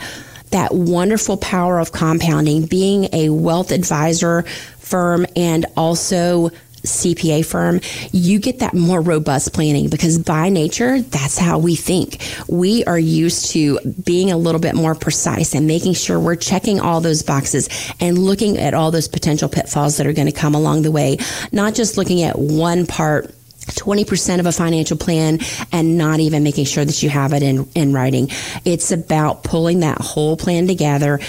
that 0.51 0.71
wonderful 0.71 1.35
power 1.37 1.79
of 1.79 1.91
compounding, 1.91 2.67
being 2.67 3.09
a 3.11 3.29
wealth 3.29 3.71
advisor 3.71 4.43
firm 4.77 5.25
and 5.35 5.65
also 5.75 6.51
CPA 6.83 7.45
firm, 7.45 7.79
you 8.11 8.39
get 8.39 8.59
that 8.59 8.73
more 8.73 9.01
robust 9.01 9.53
planning 9.53 9.89
because 9.89 10.19
by 10.19 10.49
nature, 10.49 11.01
that's 11.01 11.37
how 11.37 11.57
we 11.57 11.75
think. 11.75 12.21
We 12.47 12.83
are 12.85 12.99
used 12.99 13.51
to 13.51 13.79
being 14.03 14.31
a 14.31 14.37
little 14.37 14.61
bit 14.61 14.75
more 14.75 14.95
precise 14.95 15.55
and 15.55 15.65
making 15.65 15.93
sure 15.93 16.19
we're 16.19 16.35
checking 16.35 16.79
all 16.79 17.01
those 17.01 17.23
boxes 17.23 17.69
and 17.99 18.17
looking 18.17 18.57
at 18.57 18.73
all 18.73 18.91
those 18.91 19.07
potential 19.07 19.49
pitfalls 19.49 19.97
that 19.97 20.07
are 20.07 20.13
going 20.13 20.27
to 20.27 20.33
come 20.33 20.55
along 20.55 20.81
the 20.81 20.91
way, 20.91 21.17
not 21.51 21.73
just 21.73 21.97
looking 21.97 22.23
at 22.23 22.37
one 22.37 22.85
part 22.85 23.33
20% 23.65 24.39
of 24.39 24.45
a 24.45 24.51
financial 24.51 24.97
plan 24.97 25.39
and 25.71 25.97
not 25.97 26.19
even 26.19 26.43
making 26.43 26.65
sure 26.65 26.83
that 26.83 27.01
you 27.01 27.09
have 27.09 27.33
it 27.33 27.43
in, 27.43 27.67
in 27.75 27.93
writing. 27.93 28.27
It's 28.65 28.91
about 28.91 29.43
pulling 29.43 29.79
that 29.79 29.99
whole 29.99 30.35
plan 30.35 30.67
together 30.67 31.19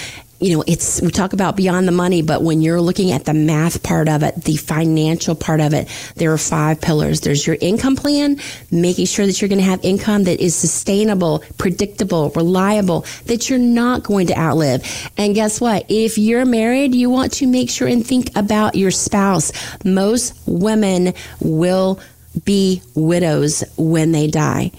you 0.44 0.54
know, 0.54 0.62
it's, 0.66 1.00
we 1.00 1.08
talk 1.08 1.32
about 1.32 1.56
beyond 1.56 1.88
the 1.88 1.92
money, 1.92 2.20
but 2.20 2.42
when 2.42 2.60
you're 2.60 2.78
looking 2.78 3.12
at 3.12 3.24
the 3.24 3.32
math 3.32 3.82
part 3.82 4.10
of 4.10 4.22
it, 4.22 4.44
the 4.44 4.56
financial 4.56 5.34
part 5.34 5.58
of 5.58 5.72
it, 5.72 5.88
there 6.16 6.30
are 6.34 6.38
five 6.38 6.82
pillars. 6.82 7.22
There's 7.22 7.46
your 7.46 7.56
income 7.62 7.96
plan, 7.96 8.38
making 8.70 9.06
sure 9.06 9.24
that 9.24 9.40
you're 9.40 9.48
going 9.48 9.60
to 9.60 9.64
have 9.64 9.82
income 9.82 10.24
that 10.24 10.40
is 10.40 10.54
sustainable, 10.54 11.42
predictable, 11.56 12.28
reliable, 12.36 13.06
that 13.24 13.48
you're 13.48 13.58
not 13.58 14.02
going 14.02 14.26
to 14.26 14.38
outlive. 14.38 14.84
And 15.16 15.34
guess 15.34 15.62
what? 15.62 15.86
If 15.88 16.18
you're 16.18 16.44
married, 16.44 16.94
you 16.94 17.08
want 17.08 17.32
to 17.34 17.46
make 17.46 17.70
sure 17.70 17.88
and 17.88 18.06
think 18.06 18.28
about 18.36 18.74
your 18.74 18.90
spouse. 18.90 19.50
Most 19.82 20.38
women 20.44 21.14
will 21.40 22.00
be 22.44 22.82
widows 22.94 23.64
when 23.78 24.12
they 24.12 24.26
die 24.26 24.72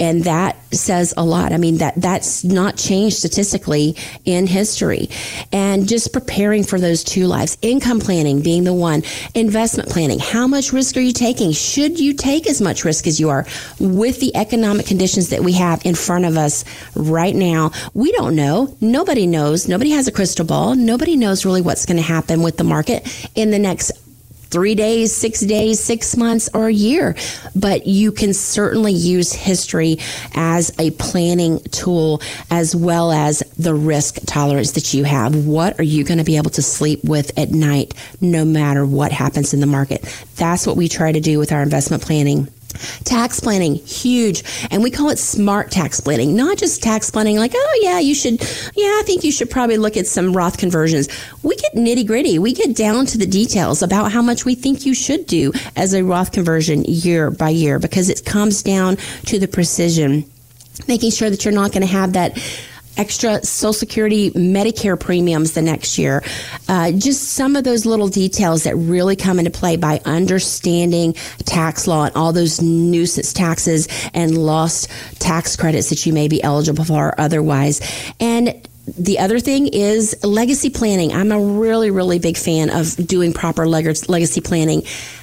and 0.00 0.24
that 0.24 0.56
says 0.72 1.12
a 1.16 1.24
lot. 1.24 1.52
I 1.52 1.58
mean 1.58 1.78
that 1.78 1.94
that's 1.96 2.42
not 2.42 2.76
changed 2.76 3.16
statistically 3.16 3.96
in 4.24 4.46
history. 4.46 5.10
And 5.52 5.86
just 5.86 6.12
preparing 6.12 6.64
for 6.64 6.80
those 6.80 7.04
two 7.04 7.26
lives, 7.26 7.58
income 7.62 8.00
planning 8.00 8.40
being 8.40 8.64
the 8.64 8.72
one, 8.72 9.02
investment 9.34 9.88
planning. 9.90 10.18
How 10.18 10.46
much 10.46 10.72
risk 10.72 10.96
are 10.96 11.00
you 11.00 11.12
taking? 11.12 11.52
Should 11.52 12.00
you 12.00 12.14
take 12.14 12.48
as 12.48 12.60
much 12.60 12.84
risk 12.84 13.06
as 13.06 13.20
you 13.20 13.28
are 13.28 13.46
with 13.78 14.20
the 14.20 14.34
economic 14.34 14.86
conditions 14.86 15.28
that 15.28 15.40
we 15.40 15.52
have 15.52 15.84
in 15.84 15.94
front 15.94 16.24
of 16.24 16.36
us 16.36 16.64
right 16.94 17.34
now? 17.34 17.72
We 17.92 18.10
don't 18.12 18.34
know. 18.34 18.76
Nobody 18.80 19.26
knows. 19.26 19.68
Nobody 19.68 19.90
has 19.90 20.08
a 20.08 20.12
crystal 20.12 20.46
ball. 20.46 20.74
Nobody 20.74 21.16
knows 21.16 21.44
really 21.44 21.60
what's 21.60 21.84
going 21.84 21.98
to 21.98 22.02
happen 22.02 22.42
with 22.42 22.56
the 22.56 22.64
market 22.64 23.30
in 23.34 23.50
the 23.50 23.58
next 23.58 23.92
three 24.50 24.74
days, 24.74 25.14
six 25.14 25.40
days, 25.40 25.80
six 25.80 26.16
months, 26.16 26.48
or 26.54 26.66
a 26.66 26.72
year. 26.72 27.16
But 27.54 27.86
you 27.86 28.12
can 28.12 28.34
certainly 28.34 28.92
use 28.92 29.32
history 29.32 29.98
as 30.34 30.72
a 30.78 30.90
planning 30.92 31.60
tool 31.70 32.20
as 32.50 32.74
well 32.74 33.12
as 33.12 33.40
the 33.58 33.74
risk 33.74 34.18
tolerance 34.26 34.72
that 34.72 34.92
you 34.94 35.04
have. 35.04 35.46
What 35.46 35.78
are 35.78 35.84
you 35.84 36.04
going 36.04 36.18
to 36.18 36.24
be 36.24 36.36
able 36.36 36.50
to 36.50 36.62
sleep 36.62 37.04
with 37.04 37.36
at 37.38 37.50
night 37.50 37.94
no 38.20 38.44
matter 38.44 38.84
what 38.84 39.12
happens 39.12 39.54
in 39.54 39.60
the 39.60 39.66
market? 39.66 40.02
That's 40.36 40.66
what 40.66 40.76
we 40.76 40.88
try 40.88 41.12
to 41.12 41.20
do 41.20 41.38
with 41.38 41.52
our 41.52 41.62
investment 41.62 42.02
planning. 42.02 42.48
Tax 43.04 43.40
planning, 43.40 43.76
huge. 43.76 44.42
And 44.70 44.82
we 44.82 44.90
call 44.90 45.10
it 45.10 45.18
smart 45.18 45.70
tax 45.70 46.00
planning, 46.00 46.36
not 46.36 46.58
just 46.58 46.82
tax 46.82 47.10
planning 47.10 47.36
like, 47.36 47.52
oh, 47.54 47.80
yeah, 47.82 47.98
you 47.98 48.14
should, 48.14 48.40
yeah, 48.74 48.98
I 48.98 49.02
think 49.04 49.24
you 49.24 49.32
should 49.32 49.50
probably 49.50 49.76
look 49.76 49.96
at 49.96 50.06
some 50.06 50.32
Roth 50.32 50.58
conversions. 50.58 51.08
We 51.42 51.56
get 51.56 51.74
nitty 51.74 52.06
gritty. 52.06 52.38
We 52.38 52.52
get 52.52 52.76
down 52.76 53.06
to 53.06 53.18
the 53.18 53.26
details 53.26 53.82
about 53.82 54.12
how 54.12 54.22
much 54.22 54.44
we 54.44 54.54
think 54.54 54.86
you 54.86 54.94
should 54.94 55.26
do 55.26 55.52
as 55.76 55.94
a 55.94 56.02
Roth 56.02 56.32
conversion 56.32 56.84
year 56.84 57.30
by 57.30 57.50
year 57.50 57.78
because 57.78 58.08
it 58.08 58.24
comes 58.24 58.62
down 58.62 58.96
to 59.26 59.38
the 59.38 59.48
precision 59.48 60.24
making 60.88 61.10
sure 61.10 61.30
that 61.30 61.44
you're 61.44 61.52
not 61.52 61.72
going 61.72 61.82
to 61.82 61.92
have 61.92 62.14
that 62.14 62.38
extra 63.00 63.42
Social 63.42 63.72
Security 63.72 64.30
Medicare 64.32 65.00
premiums 65.00 65.52
the 65.52 65.62
next 65.62 65.96
year. 65.96 66.22
Uh, 66.68 66.92
just 66.92 67.30
some 67.30 67.56
of 67.56 67.64
those 67.64 67.86
little 67.86 68.08
details 68.08 68.64
that 68.64 68.76
really 68.76 69.16
come 69.16 69.38
into 69.38 69.50
play 69.50 69.76
by 69.76 70.02
understanding 70.04 71.14
tax 71.46 71.86
law 71.86 72.04
and 72.04 72.14
all 72.14 72.34
those 72.34 72.60
nuisance 72.60 73.32
taxes 73.32 73.88
and 74.12 74.36
lost 74.36 74.90
tax 75.18 75.56
credits 75.56 75.88
that 75.88 76.04
you 76.04 76.12
may 76.12 76.28
be 76.28 76.42
eligible 76.42 76.84
for 76.84 77.18
otherwise. 77.18 77.80
And 78.20 78.68
the 78.98 79.18
other 79.18 79.40
thing 79.40 79.68
is 79.68 80.16
legacy 80.24 80.70
planning. 80.70 81.12
I'm 81.12 81.32
a 81.32 81.40
really, 81.40 81.90
really 81.90 82.18
big 82.18 82.36
fan 82.36 82.70
of 82.70 82.96
doing 83.06 83.32
proper 83.32 83.66
legacy 83.66 84.40
planning, 84.40 84.82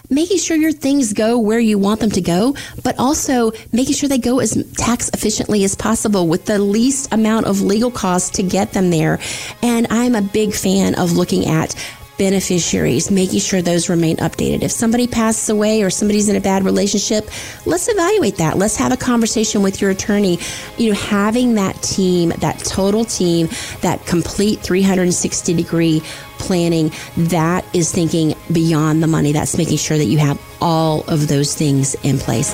making 0.09 0.37
sure 0.37 0.55
your 0.55 0.71
things 0.71 1.13
go 1.13 1.37
where 1.37 1.59
you 1.59 1.77
want 1.77 1.99
them 1.99 2.11
to 2.11 2.21
go, 2.21 2.55
but 2.83 2.97
also 2.97 3.51
making 3.71 3.93
sure 3.95 4.07
they 4.09 4.17
go 4.17 4.39
as 4.39 4.63
tax 4.77 5.09
efficiently 5.09 5.63
as 5.63 5.75
possible 5.75 6.27
with 6.27 6.45
the 6.45 6.59
least 6.59 7.13
amount 7.13 7.45
of 7.45 7.61
legal 7.61 7.91
costs 7.91 8.29
to 8.31 8.43
get 8.43 8.73
them 8.73 8.89
there. 8.89 9.19
And 9.61 9.87
I'm 9.89 10.15
a 10.15 10.21
big 10.21 10.53
fan 10.53 10.95
of 10.95 11.13
looking 11.13 11.45
at 11.45 11.75
beneficiaries, 12.17 13.11
making 13.11 13.39
sure 13.39 13.61
those 13.61 13.89
remain 13.89 14.17
updated. 14.17 14.63
If 14.63 14.71
somebody 14.71 15.07
passes 15.07 15.49
away 15.49 15.83
or 15.83 15.89
somebody's 15.89 16.29
in 16.29 16.35
a 16.35 16.41
bad 16.41 16.63
relationship, 16.63 17.29
let's 17.65 17.87
evaluate 17.87 18.37
that. 18.37 18.57
Let's 18.57 18.75
have 18.77 18.91
a 18.91 18.97
conversation 18.97 19.61
with 19.61 19.81
your 19.81 19.91
attorney. 19.91 20.39
You 20.77 20.89
know, 20.89 20.95
having 20.97 21.55
that 21.55 21.81
team, 21.81 22.29
that 22.39 22.59
total 22.59 23.05
team, 23.05 23.49
that 23.81 24.05
complete 24.05 24.59
360 24.59 25.53
degree 25.53 26.01
planning, 26.39 26.91
that 27.17 27.65
is 27.75 27.91
thinking 27.91 28.33
beyond 28.51 29.01
the 29.01 29.07
money. 29.07 29.31
That's 29.31 29.57
making 29.57 29.77
sure 29.77 29.97
that 29.97 30.05
you 30.05 30.17
have 30.17 30.41
all 30.61 31.03
of 31.07 31.27
those 31.27 31.55
things 31.55 31.95
in 32.03 32.17
place. 32.17 32.53